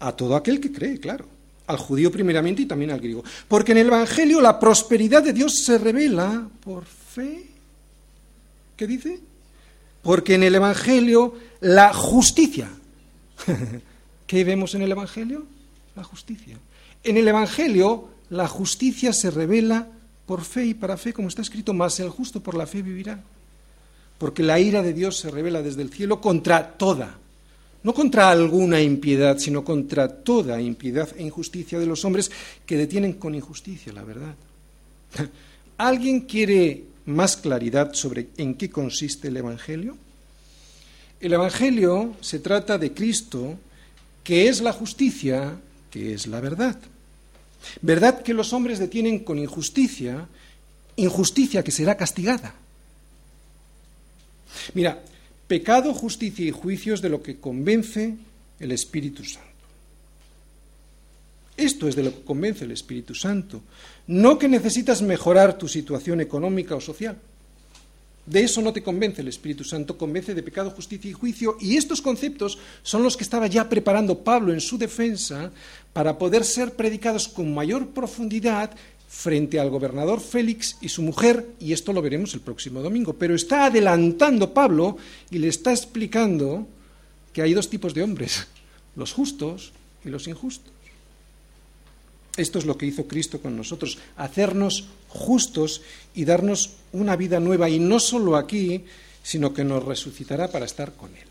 [0.00, 1.26] A todo aquel que cree, claro.
[1.66, 3.24] Al judío primeramente y también al griego.
[3.48, 7.46] Porque en el Evangelio la prosperidad de Dios se revela por fe.
[8.76, 9.20] ¿Qué dice?
[10.02, 12.68] Porque en el Evangelio la justicia.
[14.26, 15.46] ¿Qué vemos en el Evangelio?
[15.96, 16.58] La justicia.
[17.02, 19.88] En el Evangelio la justicia se revela
[20.26, 23.22] por fe y para fe, como está escrito, más el justo por la fe vivirá
[24.18, 27.18] porque la ira de Dios se revela desde el cielo contra toda,
[27.82, 32.30] no contra alguna impiedad, sino contra toda impiedad e injusticia de los hombres
[32.64, 34.34] que detienen con injusticia la verdad.
[35.78, 39.96] ¿Alguien quiere más claridad sobre en qué consiste el Evangelio?
[41.24, 43.58] El Evangelio se trata de Cristo,
[44.22, 45.56] que es la justicia,
[45.90, 46.76] que es la verdad.
[47.80, 50.28] Verdad que los hombres detienen con injusticia,
[50.96, 52.54] injusticia que será castigada.
[54.74, 55.02] Mira,
[55.48, 58.16] pecado, justicia y juicio es de lo que convence
[58.60, 59.48] el Espíritu Santo.
[61.56, 63.62] Esto es de lo que convence el Espíritu Santo.
[64.08, 67.16] No que necesitas mejorar tu situación económica o social.
[68.26, 71.56] De eso no te convence el Espíritu Santo, convence de pecado, justicia y juicio.
[71.60, 75.52] Y estos conceptos son los que estaba ya preparando Pablo en su defensa
[75.92, 78.70] para poder ser predicados con mayor profundidad
[79.14, 83.34] frente al gobernador Félix y su mujer, y esto lo veremos el próximo domingo, pero
[83.34, 84.96] está adelantando Pablo
[85.30, 86.66] y le está explicando
[87.32, 88.46] que hay dos tipos de hombres,
[88.96, 89.72] los justos
[90.04, 90.72] y los injustos.
[92.36, 95.82] Esto es lo que hizo Cristo con nosotros, hacernos justos
[96.14, 98.84] y darnos una vida nueva, y no solo aquí,
[99.22, 101.28] sino que nos resucitará para estar con Él.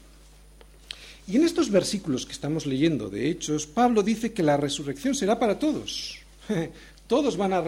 [1.28, 5.40] Y en estos versículos que estamos leyendo de Hechos, Pablo dice que la resurrección será
[5.40, 6.20] para todos.
[7.08, 7.64] Todos van a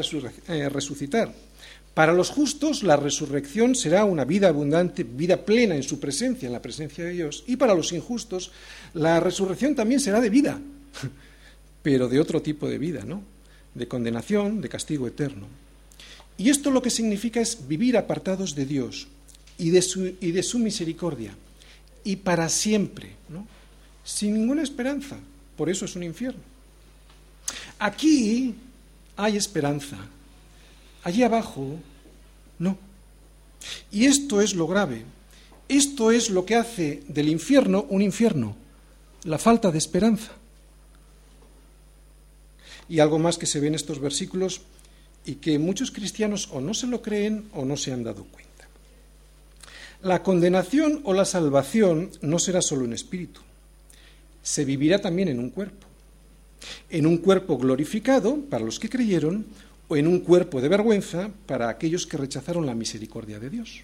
[0.48, 1.34] eh, resucitar.
[1.94, 6.52] Para los justos la resurrección será una vida abundante, vida plena en su presencia, en
[6.52, 7.44] la presencia de Dios.
[7.48, 8.52] Y para los injustos
[8.94, 10.60] la resurrección también será de vida,
[11.86, 13.22] pero de otro tipo de vida, ¿no?
[13.76, 15.46] De condenación, de castigo eterno.
[16.36, 19.08] Y esto lo que significa es vivir apartados de Dios
[19.60, 21.36] y de su, y de su misericordia,
[22.04, 23.46] y para siempre, ¿no?
[24.04, 25.18] sin ninguna esperanza.
[25.56, 26.42] Por eso es un infierno.
[27.78, 28.56] Aquí
[29.16, 29.98] hay esperanza.
[31.04, 31.78] Allí abajo,
[32.58, 32.80] no.
[33.92, 35.04] Y esto es lo grave.
[35.70, 38.56] Esto es lo que hace del infierno un infierno,
[39.24, 40.32] la falta de esperanza.
[42.88, 44.62] Y algo más que se ve en estos versículos
[45.26, 48.46] y que muchos cristianos o no se lo creen o no se han dado cuenta.
[50.02, 53.42] La condenación o la salvación no será solo en espíritu,
[54.44, 55.88] se vivirá también en un cuerpo.
[56.90, 59.46] En un cuerpo glorificado para los que creyeron
[59.88, 63.82] o en un cuerpo de vergüenza para aquellos que rechazaron la misericordia de Dios.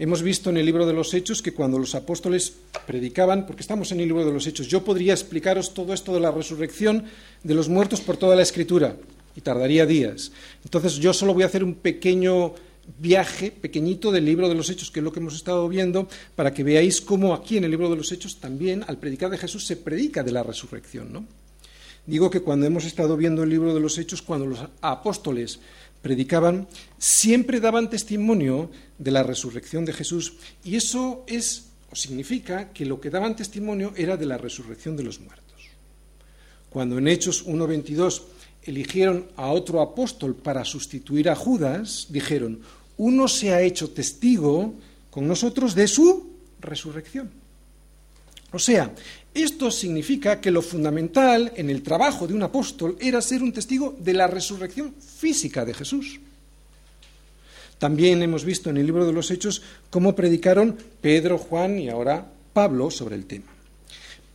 [0.00, 2.54] Hemos visto en el libro de los Hechos que cuando los apóstoles
[2.86, 6.20] predicaban, porque estamos en el libro de los Hechos, yo podría explicaros todo esto de
[6.20, 7.04] la resurrección
[7.44, 8.96] de los muertos por toda la escritura
[9.36, 10.32] y tardaría días.
[10.64, 12.54] Entonces yo solo voy a hacer un pequeño
[12.98, 16.54] viaje pequeñito del libro de los Hechos, que es lo que hemos estado viendo, para
[16.54, 19.66] que veáis cómo aquí en el libro de los Hechos también al predicar de Jesús
[19.66, 21.12] se predica de la resurrección.
[21.12, 21.26] ¿no?
[22.06, 25.60] Digo que cuando hemos estado viendo el libro de los Hechos, cuando los apóstoles
[26.02, 30.34] predicaban, siempre daban testimonio de la resurrección de Jesús
[30.64, 35.02] y eso es o significa que lo que daban testimonio era de la resurrección de
[35.02, 35.70] los muertos.
[36.70, 38.22] Cuando en Hechos 1.22
[38.62, 42.60] eligieron a otro apóstol para sustituir a Judas, dijeron,
[42.96, 44.74] uno se ha hecho testigo
[45.10, 47.30] con nosotros de su resurrección.
[48.52, 48.92] O sea,
[49.34, 53.96] esto significa que lo fundamental en el trabajo de un apóstol era ser un testigo
[53.98, 56.18] de la resurrección física de Jesús.
[57.78, 62.26] También hemos visto en el libro de los Hechos cómo predicaron Pedro, Juan y ahora
[62.52, 63.46] Pablo sobre el tema.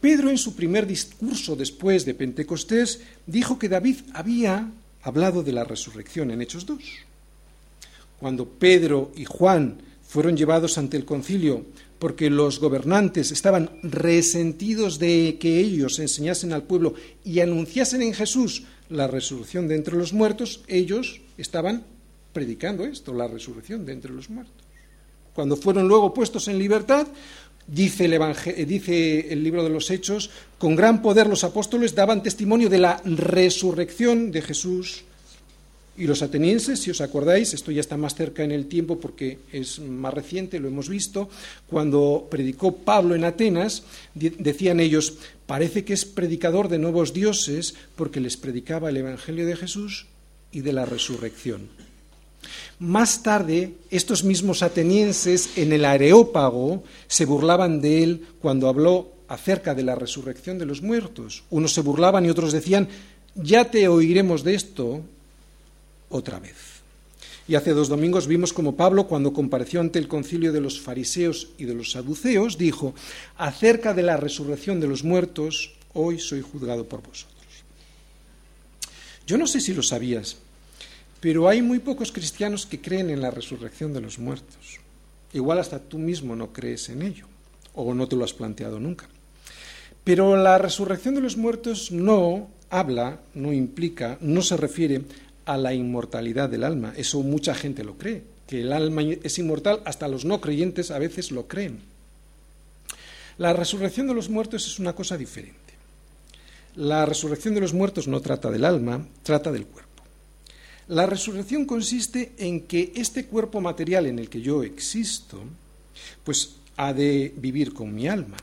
[0.02, 4.72] Pedro en su primer discurso después de Pentecostés dijo que David había
[5.04, 6.80] hablado de la resurrección en Hechos 2.
[8.20, 9.78] Cuando Pedro y Juan
[10.08, 11.66] fueron llevados ante el concilio
[12.00, 18.64] porque los gobernantes estaban resentidos de que ellos enseñasen al pueblo y anunciasen en Jesús
[18.90, 21.84] la resurrección de entre los muertos, ellos estaban
[22.34, 24.56] predicando esto, la resurrección de entre los muertos.
[25.34, 27.08] Cuando fueron luego puestos en libertad,
[27.68, 30.30] Dice el, eh, dice el, libro de los Hechos,
[30.60, 35.04] con gran poder los apóstoles daban testimonio de la resurrección de Jesús.
[35.98, 39.40] Y los atenienses, si os acordáis, esto ya está más cerca en el tiempo porque
[39.54, 41.30] es más reciente, lo hemos visto,
[41.68, 48.20] cuando predicó Pablo en Atenas, decían ellos, parece que es predicador de nuevos dioses porque
[48.20, 50.08] les predicaba el Evangelio de Jesús
[50.52, 51.70] y de la resurrección.
[52.80, 59.74] Más tarde, estos mismos atenienses en el Areópago se burlaban de él cuando habló acerca
[59.74, 61.46] de la resurrección de los muertos.
[61.50, 62.90] Unos se burlaban y otros decían,
[63.36, 65.02] ya te oiremos de esto
[66.16, 66.56] otra vez.
[67.48, 71.50] Y hace dos domingos vimos como Pablo, cuando compareció ante el concilio de los fariseos
[71.60, 72.96] y de los saduceos, dijo,
[73.38, 77.36] acerca de la resurrección de los muertos, hoy soy juzgado por vosotros.
[79.28, 80.38] Yo no sé si lo sabías,
[81.20, 84.80] pero hay muy pocos cristianos que creen en la resurrección de los muertos.
[85.34, 87.28] Igual hasta tú mismo no crees en ello,
[87.74, 89.08] o no te lo has planteado nunca.
[90.04, 95.02] Pero la resurrección de los muertos no habla, no implica, no se refiere
[95.46, 96.94] a la inmortalidad del alma.
[96.98, 101.00] Eso mucha gente lo cree, que el alma es inmortal, hasta los no creyentes a
[101.00, 101.80] veces lo creen.
[103.38, 105.60] La resurrección de los muertos es una cosa diferente.
[106.76, 110.04] La resurrección de los muertos no trata del alma, trata del cuerpo.
[110.88, 115.42] La resurrección consiste en que este cuerpo material en el que yo existo,
[116.24, 118.38] pues ha de vivir con mi alma.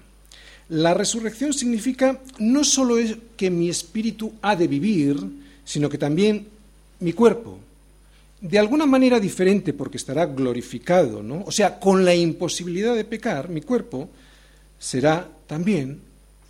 [0.68, 2.96] La resurrección significa no solo
[3.36, 5.16] que mi espíritu ha de vivir,
[5.64, 6.48] sino que también
[7.02, 7.58] mi cuerpo,
[8.40, 11.44] de alguna manera diferente porque estará glorificado, ¿no?
[11.46, 14.08] O sea, con la imposibilidad de pecar, mi cuerpo
[14.78, 16.00] será también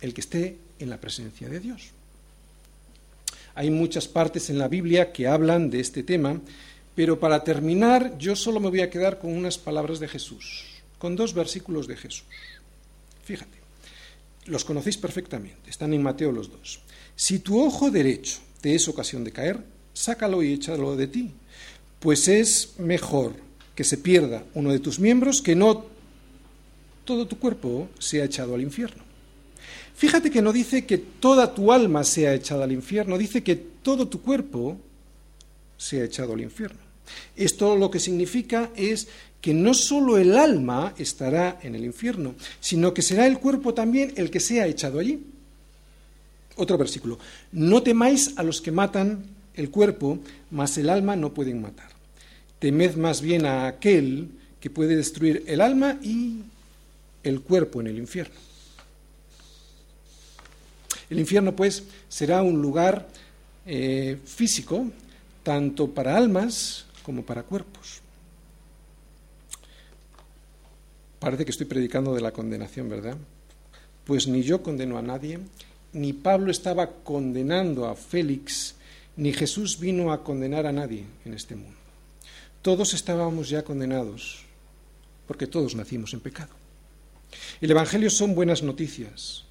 [0.01, 1.89] el que esté en la presencia de Dios.
[3.55, 6.41] Hay muchas partes en la Biblia que hablan de este tema,
[6.95, 10.65] pero para terminar yo solo me voy a quedar con unas palabras de Jesús,
[10.97, 12.25] con dos versículos de Jesús.
[13.23, 13.57] Fíjate,
[14.45, 16.79] los conocéis perfectamente, están en Mateo los dos.
[17.15, 21.31] Si tu ojo derecho te es ocasión de caer, sácalo y échalo de ti,
[21.99, 23.33] pues es mejor
[23.75, 25.85] que se pierda uno de tus miembros que no
[27.05, 29.03] todo tu cuerpo sea echado al infierno.
[29.95, 34.07] Fíjate que no dice que toda tu alma sea echada al infierno, dice que todo
[34.07, 34.77] tu cuerpo
[35.77, 36.79] sea echado al infierno.
[37.35, 39.07] Esto lo que significa es
[39.41, 44.13] que no solo el alma estará en el infierno, sino que será el cuerpo también
[44.15, 45.21] el que sea echado allí.
[46.55, 47.19] Otro versículo.
[47.51, 49.25] No temáis a los que matan
[49.55, 50.19] el cuerpo,
[50.51, 51.89] mas el alma no pueden matar.
[52.59, 54.29] Temed más bien a aquel
[54.59, 56.39] que puede destruir el alma y
[57.23, 58.35] el cuerpo en el infierno.
[61.09, 63.07] El infierno, pues, será un lugar
[63.65, 64.87] eh, físico,
[65.43, 68.01] tanto para almas como para cuerpos.
[71.19, 73.15] Parece que estoy predicando de la condenación, ¿verdad?
[74.05, 75.39] Pues ni yo condeno a nadie,
[75.93, 78.75] ni Pablo estaba condenando a Félix,
[79.15, 81.77] ni Jesús vino a condenar a nadie en este mundo.
[82.61, 84.45] Todos estábamos ya condenados,
[85.27, 86.53] porque todos nacimos en pecado.
[87.61, 89.43] El Evangelio son buenas noticias.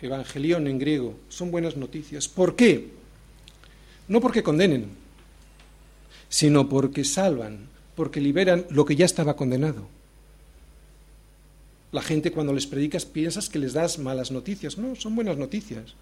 [0.00, 2.28] Evangelión en griego son buenas noticias.
[2.28, 2.90] ¿Por qué?
[4.08, 4.88] No porque condenen,
[6.28, 9.86] sino porque salvan, porque liberan lo que ya estaba condenado.
[11.92, 14.78] La gente cuando les predicas piensas que les das malas noticias.
[14.78, 15.94] No, son buenas noticias.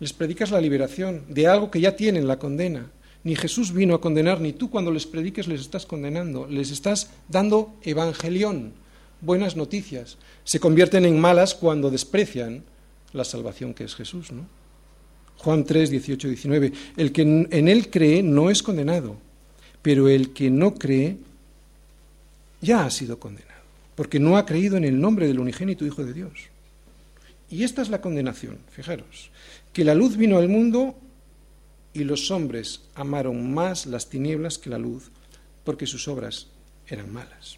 [0.00, 2.90] Les predicas la liberación de algo que ya tienen la condena.
[3.24, 6.46] Ni Jesús vino a condenar, ni tú cuando les prediques les estás condenando.
[6.46, 8.72] Les estás dando evangelión,
[9.20, 10.18] buenas noticias.
[10.44, 12.62] Se convierten en malas cuando desprecian
[13.12, 14.46] la salvación que es Jesús, ¿no?
[15.38, 16.72] Juan 3, 18, 19.
[16.96, 19.16] El que en él cree no es condenado,
[19.82, 21.16] pero el que no cree
[22.60, 23.48] ya ha sido condenado
[23.98, 26.30] porque no ha creído en el nombre del unigénito Hijo de Dios.
[27.50, 29.32] Y esta es la condenación, fijaros,
[29.72, 30.96] que la luz vino al mundo
[31.92, 35.10] y los hombres amaron más las tinieblas que la luz,
[35.64, 36.46] porque sus obras
[36.86, 37.56] eran malas.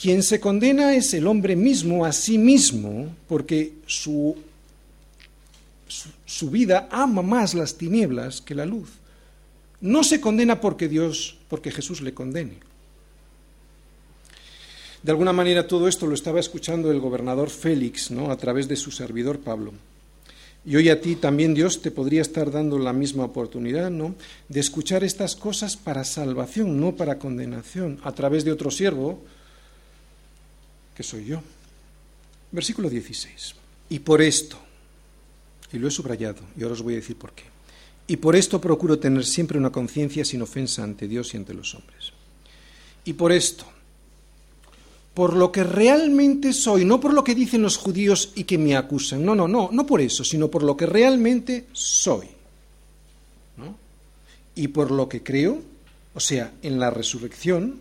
[0.00, 4.36] Quien se condena es el hombre mismo a sí mismo, porque su,
[5.88, 8.88] su, su, vida ama más las tinieblas que la luz.
[9.80, 12.58] No se condena porque Dios, porque Jesús le condene.
[15.02, 18.30] De alguna manera todo esto lo estaba escuchando el gobernador Félix, ¿no?
[18.30, 19.72] a través de su servidor Pablo.
[20.64, 24.14] Y hoy a ti también Dios te podría estar dando la misma oportunidad, ¿no?
[24.48, 29.22] De escuchar estas cosas para salvación, no para condenación, a través de otro siervo,
[30.94, 31.42] que soy yo.
[32.52, 33.54] Versículo 16.
[33.88, 34.58] Y por esto,
[35.72, 37.44] y lo he subrayado, y ahora os voy a decir por qué.
[38.06, 41.74] Y por esto procuro tener siempre una conciencia sin ofensa ante Dios y ante los
[41.74, 42.12] hombres.
[43.04, 43.64] Y por esto,
[45.14, 48.76] por lo que realmente soy, no por lo que dicen los judíos y que me
[48.76, 49.24] acusan.
[49.24, 52.28] No, no, no, no por eso, sino por lo que realmente soy.
[53.56, 53.76] ¿no?
[54.54, 55.60] Y por lo que creo,
[56.14, 57.80] o sea, en la resurrección,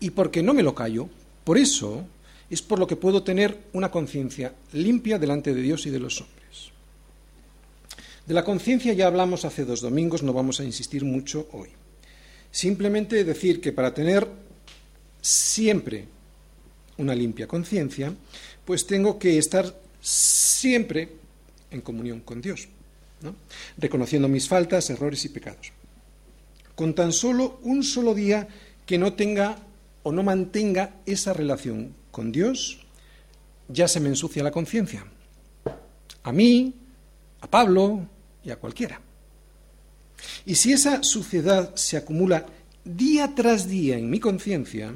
[0.00, 1.08] y porque no me lo callo,
[1.44, 2.04] por eso
[2.50, 6.20] es por lo que puedo tener una conciencia limpia delante de Dios y de los
[6.20, 6.70] hombres.
[8.26, 11.70] De la conciencia ya hablamos hace dos domingos, no vamos a insistir mucho hoy.
[12.50, 14.28] Simplemente decir que para tener
[15.22, 16.06] siempre
[17.02, 18.12] una limpia conciencia,
[18.64, 21.08] pues tengo que estar siempre
[21.70, 22.68] en comunión con Dios,
[23.78, 25.72] reconociendo mis faltas, errores y pecados.
[26.74, 28.48] Con tan solo un solo día
[28.86, 29.58] que no tenga
[30.02, 32.78] o no mantenga esa relación con Dios,
[33.68, 35.04] ya se me ensucia la conciencia.
[36.24, 36.74] A mí,
[37.40, 38.06] a Pablo
[38.44, 39.00] y a cualquiera.
[40.44, 42.46] Y si esa suciedad se acumula
[42.84, 44.94] día tras día en mi conciencia,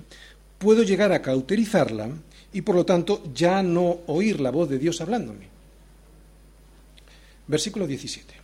[0.58, 2.10] puedo llegar a cauterizarla
[2.52, 5.48] y por lo tanto ya no oír la voz de Dios hablándome.
[7.46, 8.34] Versículo 17.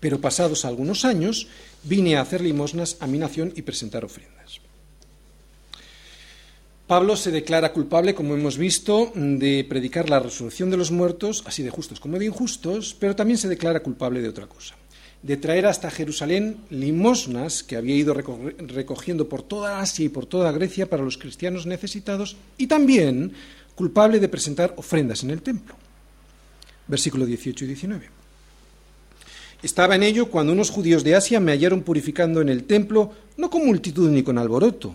[0.00, 1.48] Pero pasados algunos años
[1.82, 4.60] vine a hacer limosnas a mi nación y presentar ofrendas.
[6.86, 11.62] Pablo se declara culpable, como hemos visto, de predicar la resurrección de los muertos, así
[11.62, 14.74] de justos como de injustos, pero también se declara culpable de otra cosa
[15.22, 20.52] de traer hasta Jerusalén limosnas que había ido recogiendo por toda Asia y por toda
[20.52, 23.32] Grecia para los cristianos necesitados y también
[23.74, 25.74] culpable de presentar ofrendas en el templo.
[26.86, 28.08] Versículo 18 y 19.
[29.62, 33.50] Estaba en ello cuando unos judíos de Asia me hallaron purificando en el templo, no
[33.50, 34.94] con multitud ni con alboroto.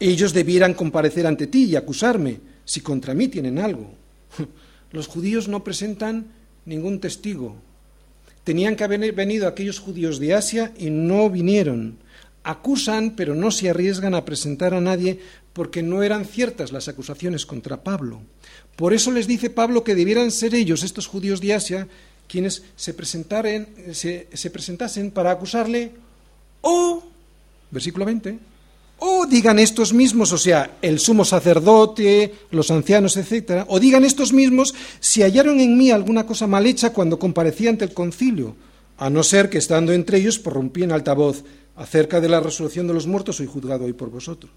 [0.00, 3.92] Ellos debieran comparecer ante ti y acusarme si contra mí tienen algo.
[4.90, 6.26] Los judíos no presentan
[6.64, 7.56] ningún testigo,
[8.46, 11.98] Tenían que haber venido aquellos judíos de Asia y no vinieron.
[12.44, 15.18] Acusan, pero no se arriesgan a presentar a nadie
[15.52, 18.22] porque no eran ciertas las acusaciones contra Pablo.
[18.76, 21.88] Por eso les dice Pablo que debieran ser ellos, estos judíos de Asia,
[22.28, 22.94] quienes se,
[23.92, 25.90] se, se presentasen para acusarle
[26.60, 27.02] o,
[27.72, 28.38] versículo 20,
[28.98, 34.32] o digan estos mismos, o sea, el sumo sacerdote, los ancianos, etcétera, o digan estos
[34.32, 38.56] mismos si hallaron en mí alguna cosa mal hecha cuando comparecía ante el concilio,
[38.96, 41.44] a no ser que estando entre ellos prorrumpí en altavoz
[41.76, 44.52] acerca de la resurrección de los muertos soy juzgado hoy por vosotros.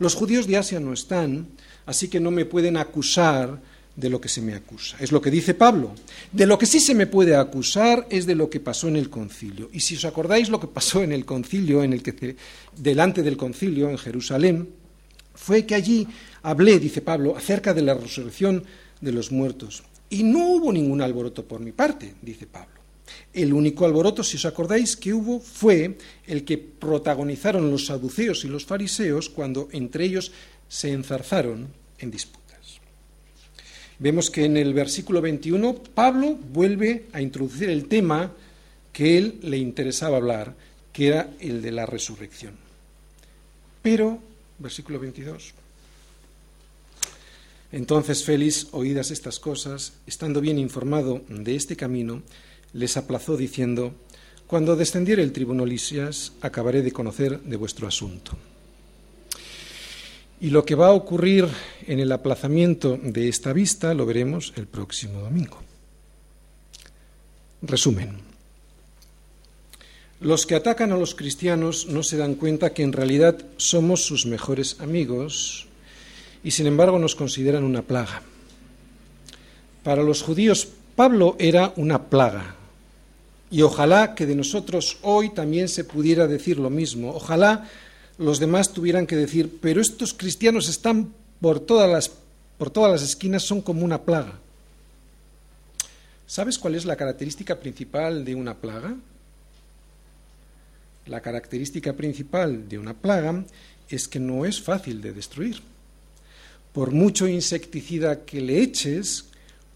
[0.00, 1.46] Los judíos de Asia no están,
[1.86, 3.60] así que no me pueden acusar
[3.96, 4.96] de lo que se me acusa.
[5.00, 5.94] Es lo que dice Pablo.
[6.32, 9.10] De lo que sí se me puede acusar es de lo que pasó en el
[9.10, 9.70] concilio.
[9.72, 12.36] Y si os acordáis lo que pasó en el concilio, en el que
[12.76, 14.68] delante del concilio en Jerusalén,
[15.34, 16.06] fue que allí
[16.42, 18.64] hablé, dice Pablo, acerca de la resurrección
[19.00, 19.82] de los muertos.
[20.10, 22.74] Y no hubo ningún alboroto por mi parte, dice Pablo.
[23.32, 28.48] El único alboroto, si os acordáis, que hubo fue el que protagonizaron los saduceos y
[28.48, 30.32] los fariseos cuando entre ellos
[30.68, 31.68] se enzarzaron
[31.98, 32.43] en disputa.
[33.98, 38.32] Vemos que en el versículo 21 Pablo vuelve a introducir el tema
[38.92, 40.54] que él le interesaba hablar,
[40.92, 42.54] que era el de la resurrección.
[43.82, 44.18] Pero,
[44.58, 45.54] versículo 22,
[47.74, 52.22] entonces Félix, oídas estas cosas, estando bien informado de este camino,
[52.72, 53.92] les aplazó diciendo,
[54.46, 58.38] Cuando descendiere el tribuno Lisias, acabaré de conocer de vuestro asunto.
[60.44, 61.48] Y lo que va a ocurrir
[61.86, 65.56] en el aplazamiento de esta vista lo veremos el próximo domingo.
[67.62, 68.18] Resumen.
[70.20, 74.26] Los que atacan a los cristianos no se dan cuenta que en realidad somos sus
[74.26, 75.66] mejores amigos
[76.42, 78.20] y sin embargo nos consideran una plaga.
[79.82, 82.56] Para los judíos Pablo era una plaga
[83.50, 87.14] y ojalá que de nosotros hoy también se pudiera decir lo mismo.
[87.14, 87.66] Ojalá
[88.18, 92.10] los demás tuvieran que decir, pero estos cristianos están por todas las,
[92.58, 94.38] por todas las esquinas, son como una plaga.
[96.26, 98.96] ¿Sabes cuál es la característica principal de una plaga?
[101.06, 103.44] La característica principal de una plaga
[103.88, 105.60] es que no es fácil de destruir.
[106.72, 109.26] Por mucho insecticida que le eches,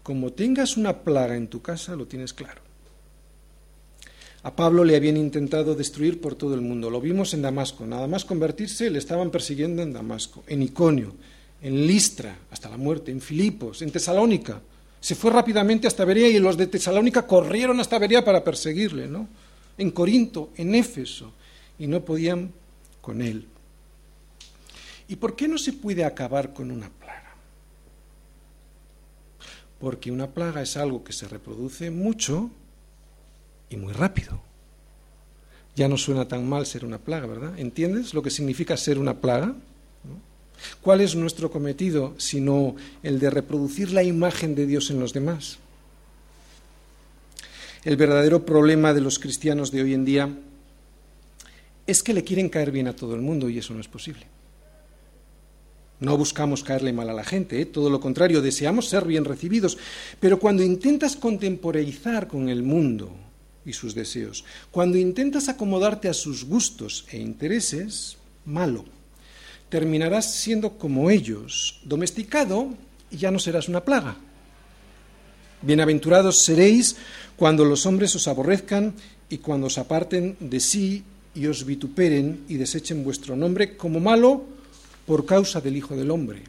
[0.01, 2.68] como tengas una plaga en tu casa, lo tienes claro.
[4.43, 6.89] A Pablo le habían intentado destruir por todo el mundo.
[6.89, 7.85] Lo vimos en Damasco.
[7.85, 11.13] Nada más convertirse, le estaban persiguiendo en Damasco, en Iconio,
[11.61, 14.61] en Listra, hasta la muerte, en Filipos, en Tesalónica.
[15.01, 19.27] Se fue rápidamente hasta Berea y los de Tesalónica corrieron hasta Berea para perseguirle, ¿no?
[19.77, 21.33] En Corinto, en Éfeso,
[21.77, 22.51] y no podían
[23.01, 23.45] con él.
[25.09, 27.35] ¿Y por qué no se puede acabar con una plaga?
[29.79, 32.51] Porque una plaga es algo que se reproduce mucho
[33.69, 34.41] y muy rápido.
[35.75, 37.57] Ya no suena tan mal ser una plaga, ¿verdad?
[37.57, 39.55] ¿Entiendes lo que significa ser una plaga?
[40.81, 45.57] ¿Cuál es nuestro cometido sino el de reproducir la imagen de Dios en los demás?
[47.85, 50.29] El verdadero problema de los cristianos de hoy en día
[51.87, 54.25] es que le quieren caer bien a todo el mundo y eso no es posible.
[56.01, 57.65] No buscamos caerle mal a la gente, ¿eh?
[57.65, 59.77] todo lo contrario, deseamos ser bien recibidos,
[60.19, 63.11] pero cuando intentas contemporizar con el mundo,
[63.69, 64.43] y sus deseos.
[64.71, 68.83] Cuando intentas acomodarte a sus gustos e intereses, malo.
[69.69, 72.73] Terminarás siendo como ellos, domesticado
[73.11, 74.17] y ya no serás una plaga.
[75.61, 76.95] Bienaventurados seréis
[77.35, 78.95] cuando los hombres os aborrezcan
[79.29, 81.03] y cuando os aparten de sí
[81.35, 84.43] y os vituperen y desechen vuestro nombre como malo
[85.05, 86.43] por causa del Hijo del Hombre.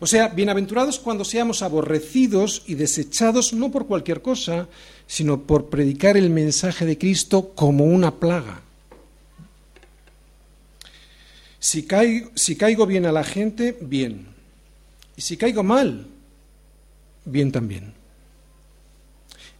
[0.00, 4.68] O sea, bienaventurados cuando seamos aborrecidos y desechados no por cualquier cosa,
[5.08, 8.60] sino por predicar el mensaje de Cristo como una plaga.
[11.58, 14.28] Si caigo, bien a la gente, bien.
[15.16, 16.06] Y si caigo mal,
[17.24, 17.94] bien también.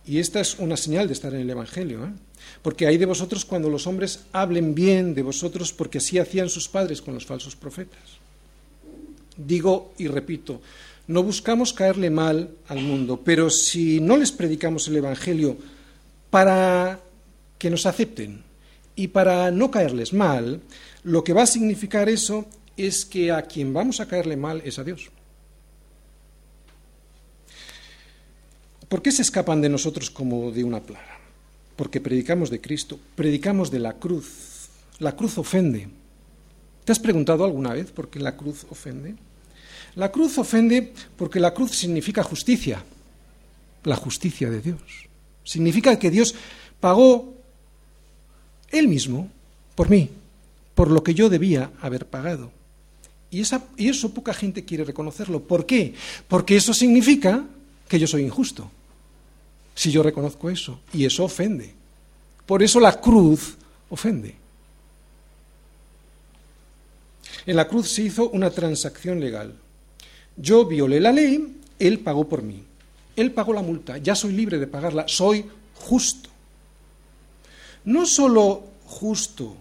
[0.06, 2.12] Y esta es una señal de estar en el Evangelio, ¿eh?
[2.62, 6.68] porque hay de vosotros cuando los hombres hablen bien de vosotros, porque así hacían sus
[6.68, 8.18] padres con los falsos profetas.
[9.36, 10.60] Digo y repito,
[11.08, 15.56] no buscamos caerle mal al mundo, pero si no les predicamos el Evangelio
[16.30, 17.00] para
[17.58, 18.44] que nos acepten
[18.94, 20.60] y para no caerles mal,
[21.02, 22.46] lo que va a significar eso
[22.76, 25.10] es que a quien vamos a caerle mal es a Dios.
[28.88, 31.18] ¿Por qué se escapan de nosotros como de una plaga?
[31.76, 34.68] Porque predicamos de Cristo, predicamos de la cruz.
[34.98, 35.88] La cruz ofende.
[36.84, 39.16] ¿Te has preguntado alguna vez por qué la cruz ofende?
[39.98, 42.84] La cruz ofende porque la cruz significa justicia,
[43.82, 44.80] la justicia de Dios.
[45.42, 46.36] Significa que Dios
[46.78, 47.34] pagó
[48.70, 49.28] Él mismo
[49.74, 50.08] por mí,
[50.76, 52.52] por lo que yo debía haber pagado.
[53.32, 53.42] Y,
[53.76, 55.42] y eso poca gente quiere reconocerlo.
[55.42, 55.94] ¿Por qué?
[56.28, 57.44] Porque eso significa
[57.88, 58.70] que yo soy injusto.
[59.74, 60.78] Si yo reconozco eso.
[60.92, 61.74] Y eso ofende.
[62.46, 63.56] Por eso la cruz
[63.90, 64.36] ofende.
[67.46, 69.56] En la cruz se hizo una transacción legal.
[70.40, 72.62] Yo violé la ley, él pagó por mí.
[73.16, 76.30] Él pagó la multa, ya soy libre de pagarla, soy justo.
[77.84, 79.56] No solo justo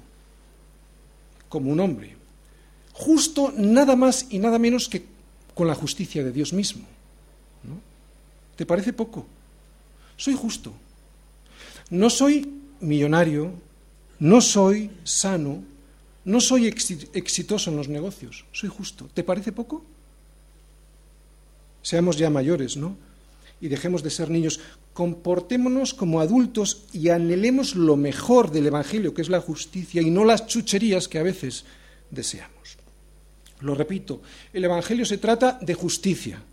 [1.50, 2.16] como un hombre,
[2.94, 5.06] justo nada más y nada menos que
[5.56, 6.86] con la justicia de Dios mismo.
[8.56, 9.26] ¿Te parece poco?
[10.18, 10.74] Soy justo.
[11.90, 13.54] No soy millonario,
[14.20, 15.64] no soy sano,
[16.26, 19.10] no soy exitoso en los negocios, soy justo.
[19.14, 19.84] ¿Te parece poco?
[21.88, 22.98] Seamos ya mayores, ¿no?
[23.62, 24.60] Y dejemos de ser niños.
[24.92, 30.26] Comportémonos como adultos y anhelemos lo mejor del Evangelio, que es la justicia, y no
[30.26, 31.64] las chucherías que a veces
[32.12, 32.76] deseamos.
[33.62, 34.22] Lo repito,
[34.52, 36.44] el Evangelio se trata de justicia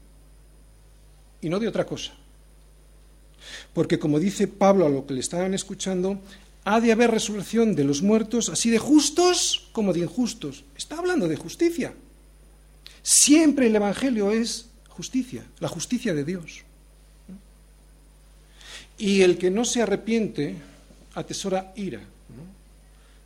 [1.40, 2.12] y no de otra cosa.
[3.72, 6.20] Porque como dice Pablo a lo que le estaban escuchando,
[6.62, 10.62] ha de haber resurrección de los muertos, así de justos como de injustos.
[10.76, 11.92] Está hablando de justicia.
[13.02, 16.62] Siempre el Evangelio es justicia, la justicia de Dios.
[18.96, 20.54] Y el que no se arrepiente
[21.14, 22.00] atesora ira.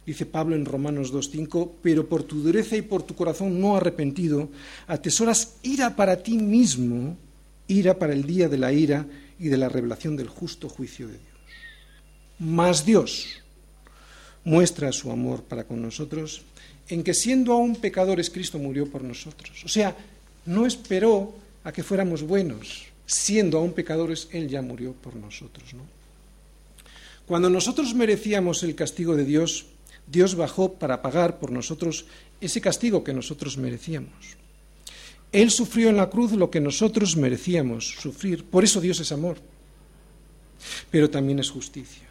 [0.06, 4.48] Dice Pablo en Romanos 2.5, pero por tu dureza y por tu corazón no arrepentido,
[4.86, 7.16] atesoras ira para ti mismo,
[7.66, 9.06] ira para el día de la ira
[9.38, 11.24] y de la revelación del justo juicio de Dios.
[12.38, 13.26] Mas Dios
[14.44, 16.40] muestra su amor para con nosotros
[16.88, 19.62] en que siendo aún pecadores Cristo murió por nosotros.
[19.64, 19.94] O sea,
[20.46, 21.34] no esperó
[21.68, 22.86] a que fuéramos buenos.
[23.04, 25.74] Siendo aún pecadores, Él ya murió por nosotros.
[25.74, 25.84] ¿no?
[27.26, 29.66] Cuando nosotros merecíamos el castigo de Dios,
[30.06, 32.06] Dios bajó para pagar por nosotros
[32.40, 34.38] ese castigo que nosotros merecíamos.
[35.30, 38.44] Él sufrió en la cruz lo que nosotros merecíamos sufrir.
[38.44, 39.36] Por eso Dios es amor.
[40.90, 42.08] Pero también es justicia.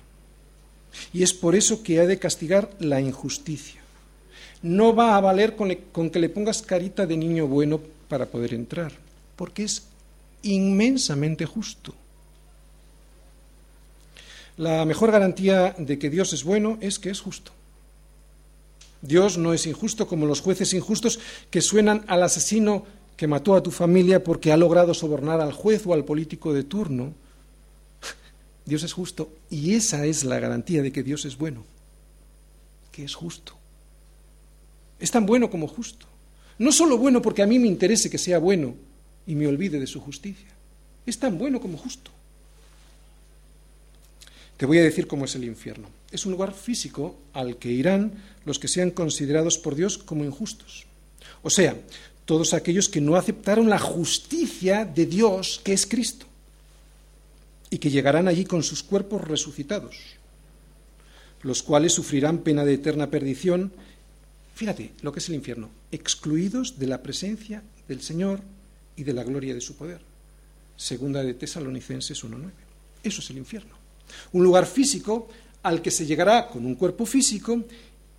[1.14, 3.82] Y es por eso que ha de castigar la injusticia.
[4.62, 8.54] No va a valer con, con que le pongas carita de niño bueno para poder
[8.54, 8.94] entrar,
[9.38, 9.84] porque es
[10.42, 11.96] inmensamente justo.
[14.58, 17.54] La mejor garantía de que Dios es bueno es que es justo.
[19.02, 21.20] Dios no es injusto como los jueces injustos
[21.50, 22.86] que suenan al asesino
[23.16, 26.64] que mató a tu familia porque ha logrado sobornar al juez o al político de
[26.64, 27.14] turno
[28.68, 31.64] Dios es justo y esa es la garantía de que Dios es bueno,
[32.92, 33.54] que es justo.
[35.00, 36.06] Es tan bueno como justo.
[36.60, 38.76] No solo bueno porque a mí me interese que sea bueno
[39.28, 40.48] y me olvide de su justicia.
[41.06, 42.12] Es tan bueno como justo.
[44.58, 45.90] Te voy a decir cómo es el infierno.
[46.12, 48.14] Es un lugar físico al que irán
[48.46, 50.88] los que sean considerados por Dios como injustos.
[51.44, 51.78] O sea,
[52.26, 56.26] todos aquellos que no aceptaron la justicia de Dios que es Cristo
[57.70, 59.98] y que llegarán allí con sus cuerpos resucitados,
[61.44, 63.72] los cuales sufrirán pena de eterna perdición.
[64.56, 68.42] Fíjate lo que es el infierno, excluidos de la presencia del Señor
[68.98, 70.02] y de la gloria de su poder.
[70.76, 72.52] Segunda de Tesalonicenses 1.9.
[73.04, 73.76] Eso es el infierno.
[74.34, 75.30] Un lugar físico
[75.64, 77.64] al que se llegará con un cuerpo físico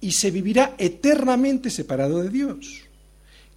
[0.00, 2.82] y se vivirá eternamente separado de Dios.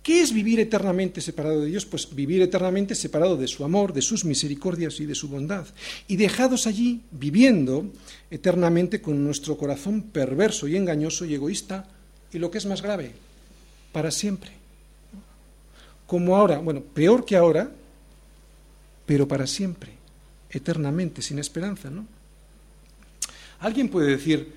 [0.04, 1.86] ¿Qué es vivir eternamente separado de Dios?
[1.86, 5.68] Pues vivir eternamente separado de su amor, de sus misericordias y de su bondad.
[6.08, 7.86] Y dejados allí, viviendo
[8.32, 11.88] eternamente con nuestro corazón perverso y engañoso y egoísta,
[12.34, 13.12] y lo que es más grave,
[13.92, 14.61] para siempre.
[16.12, 17.72] Como ahora, bueno, peor que ahora,
[19.06, 19.94] pero para siempre,
[20.50, 22.06] eternamente, sin esperanza, ¿no?
[23.62, 24.52] Alguien puede decir,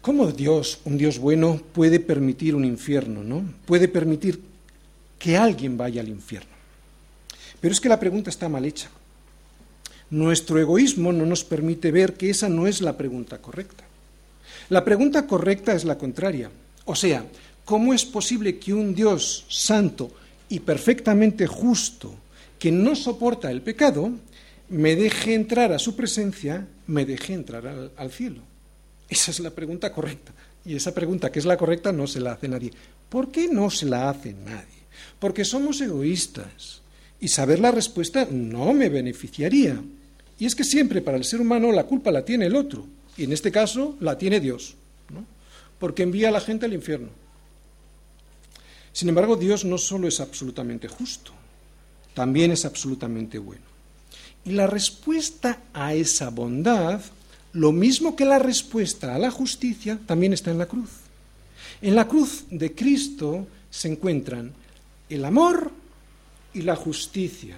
[0.00, 3.42] ¿cómo Dios, un Dios bueno, puede permitir un infierno, ¿no?
[3.66, 4.40] Puede permitir
[5.18, 6.54] que alguien vaya al infierno.
[7.60, 8.90] Pero es que la pregunta está mal hecha.
[10.10, 13.82] Nuestro egoísmo no nos permite ver que esa no es la pregunta correcta.
[14.68, 16.48] La pregunta correcta es la contraria.
[16.84, 17.24] O sea,
[17.64, 20.12] ¿cómo es posible que un Dios santo
[20.50, 22.14] y perfectamente justo,
[22.58, 24.10] que no soporta el pecado,
[24.68, 28.42] me deje entrar a su presencia, me deje entrar al, cielo?
[29.08, 30.32] Esa es la pregunta correcta.
[30.66, 32.70] Y esa pregunta, que es la correcta, no se la hace nadie.
[33.08, 34.80] ¿Por qué no se la hace nadie?
[35.18, 36.80] porque somos egoístas
[37.20, 39.80] y saber la respuesta no me beneficiaría.
[40.38, 42.86] Y es que siempre para el ser humano la culpa la tiene el otro,
[43.16, 44.74] y en este caso la tiene Dios,
[45.78, 47.08] porque envía a la gente al infierno.
[48.92, 51.32] Sin embargo, Dios no solo es absolutamente justo,
[52.14, 53.62] también es absolutamente bueno.
[54.44, 57.00] Y la respuesta a esa bondad,
[57.52, 60.90] lo mismo que la respuesta a la justicia, también está en la cruz.
[61.82, 64.52] En la cruz de Cristo se encuentran
[65.08, 65.70] el amor
[66.52, 67.56] y la justicia,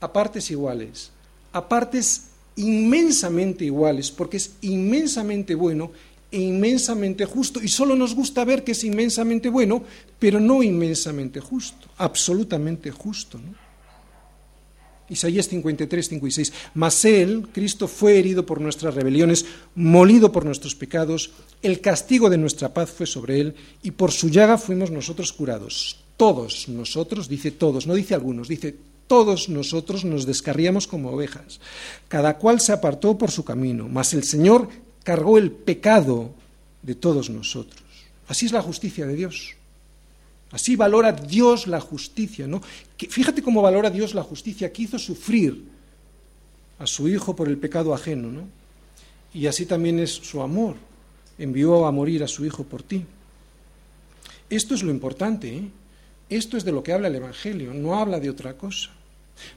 [0.00, 1.10] a partes iguales,
[1.52, 5.92] a partes inmensamente iguales, porque es inmensamente bueno
[6.30, 9.82] inmensamente justo, y solo nos gusta ver que es inmensamente bueno,
[10.18, 13.40] pero no inmensamente justo, absolutamente justo.
[15.10, 16.52] Isaías 53, 56.
[16.74, 21.30] Mas Él, Cristo, fue herido por nuestras rebeliones, molido por nuestros pecados,
[21.62, 26.04] el castigo de nuestra paz fue sobre Él, y por su llaga fuimos nosotros curados.
[26.16, 28.76] Todos nosotros, dice todos, no dice algunos, dice
[29.06, 31.60] todos nosotros nos descarríamos como ovejas.
[32.08, 34.68] Cada cual se apartó por su camino, mas el Señor
[35.08, 36.34] cargó el pecado
[36.82, 37.82] de todos nosotros.
[38.26, 39.54] Así es la justicia de Dios.
[40.50, 42.60] Así valora Dios la justicia, ¿no?
[42.98, 45.64] fíjate cómo valora Dios la justicia, que hizo sufrir
[46.78, 48.42] a su hijo por el pecado ajeno, ¿no?
[49.32, 50.76] Y así también es su amor.
[51.38, 53.06] Envió a morir a su hijo por ti.
[54.50, 55.70] Esto es lo importante, ¿eh?
[56.28, 58.90] Esto es de lo que habla el Evangelio, no habla de otra cosa.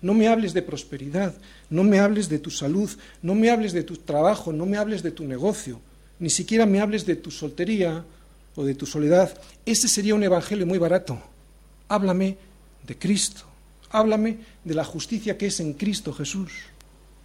[0.01, 1.33] No me hables de prosperidad,
[1.69, 2.89] no me hables de tu salud,
[3.21, 5.79] no me hables de tu trabajo, no me hables de tu negocio,
[6.19, 8.03] ni siquiera me hables de tu soltería
[8.55, 9.37] o de tu soledad.
[9.65, 11.19] Ese sería un evangelio muy barato.
[11.87, 12.37] Háblame
[12.85, 13.43] de Cristo,
[13.89, 16.51] háblame de la justicia que es en Cristo Jesús.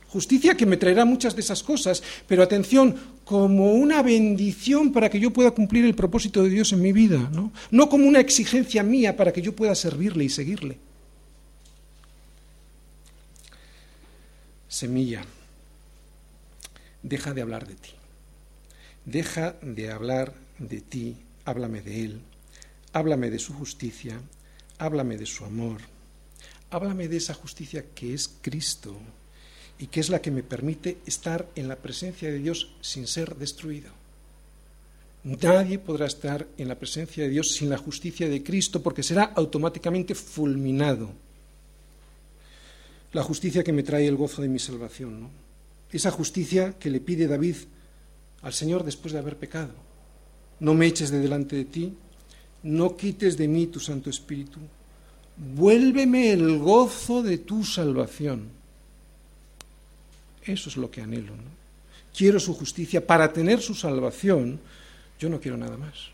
[0.09, 2.95] Justicia que me traerá muchas de esas cosas, pero atención,
[3.25, 7.29] como una bendición para que yo pueda cumplir el propósito de Dios en mi vida,
[7.33, 7.53] ¿no?
[7.71, 10.79] No como una exigencia mía para que yo pueda servirle y seguirle.
[14.69, 15.25] Semilla,
[17.03, 17.91] deja de hablar de ti.
[19.05, 22.21] Deja de hablar de ti, háblame de Él,
[22.93, 24.21] háblame de su justicia,
[24.79, 25.81] háblame de su amor,
[26.71, 28.97] háblame de esa justicia que es Cristo
[29.79, 33.37] y que es la que me permite estar en la presencia de Dios sin ser
[33.37, 33.91] destruido.
[35.23, 39.25] Nadie podrá estar en la presencia de Dios sin la justicia de Cristo porque será
[39.35, 41.11] automáticamente fulminado.
[43.17, 45.31] La justicia que me trae el gozo de mi salvación, ¿no?
[45.91, 47.57] Esa justicia que le pide David
[48.43, 49.73] al Señor después de haber pecado.
[50.61, 51.95] No me eches de delante de ti,
[52.64, 54.61] no quites de mí tu Santo Espíritu.
[55.35, 58.51] Vuélveme el gozo de tu salvación.
[60.45, 61.33] Eso es lo que anhelo.
[62.14, 64.61] Quiero su justicia para tener su salvación.
[65.19, 66.11] Yo no quiero nada más.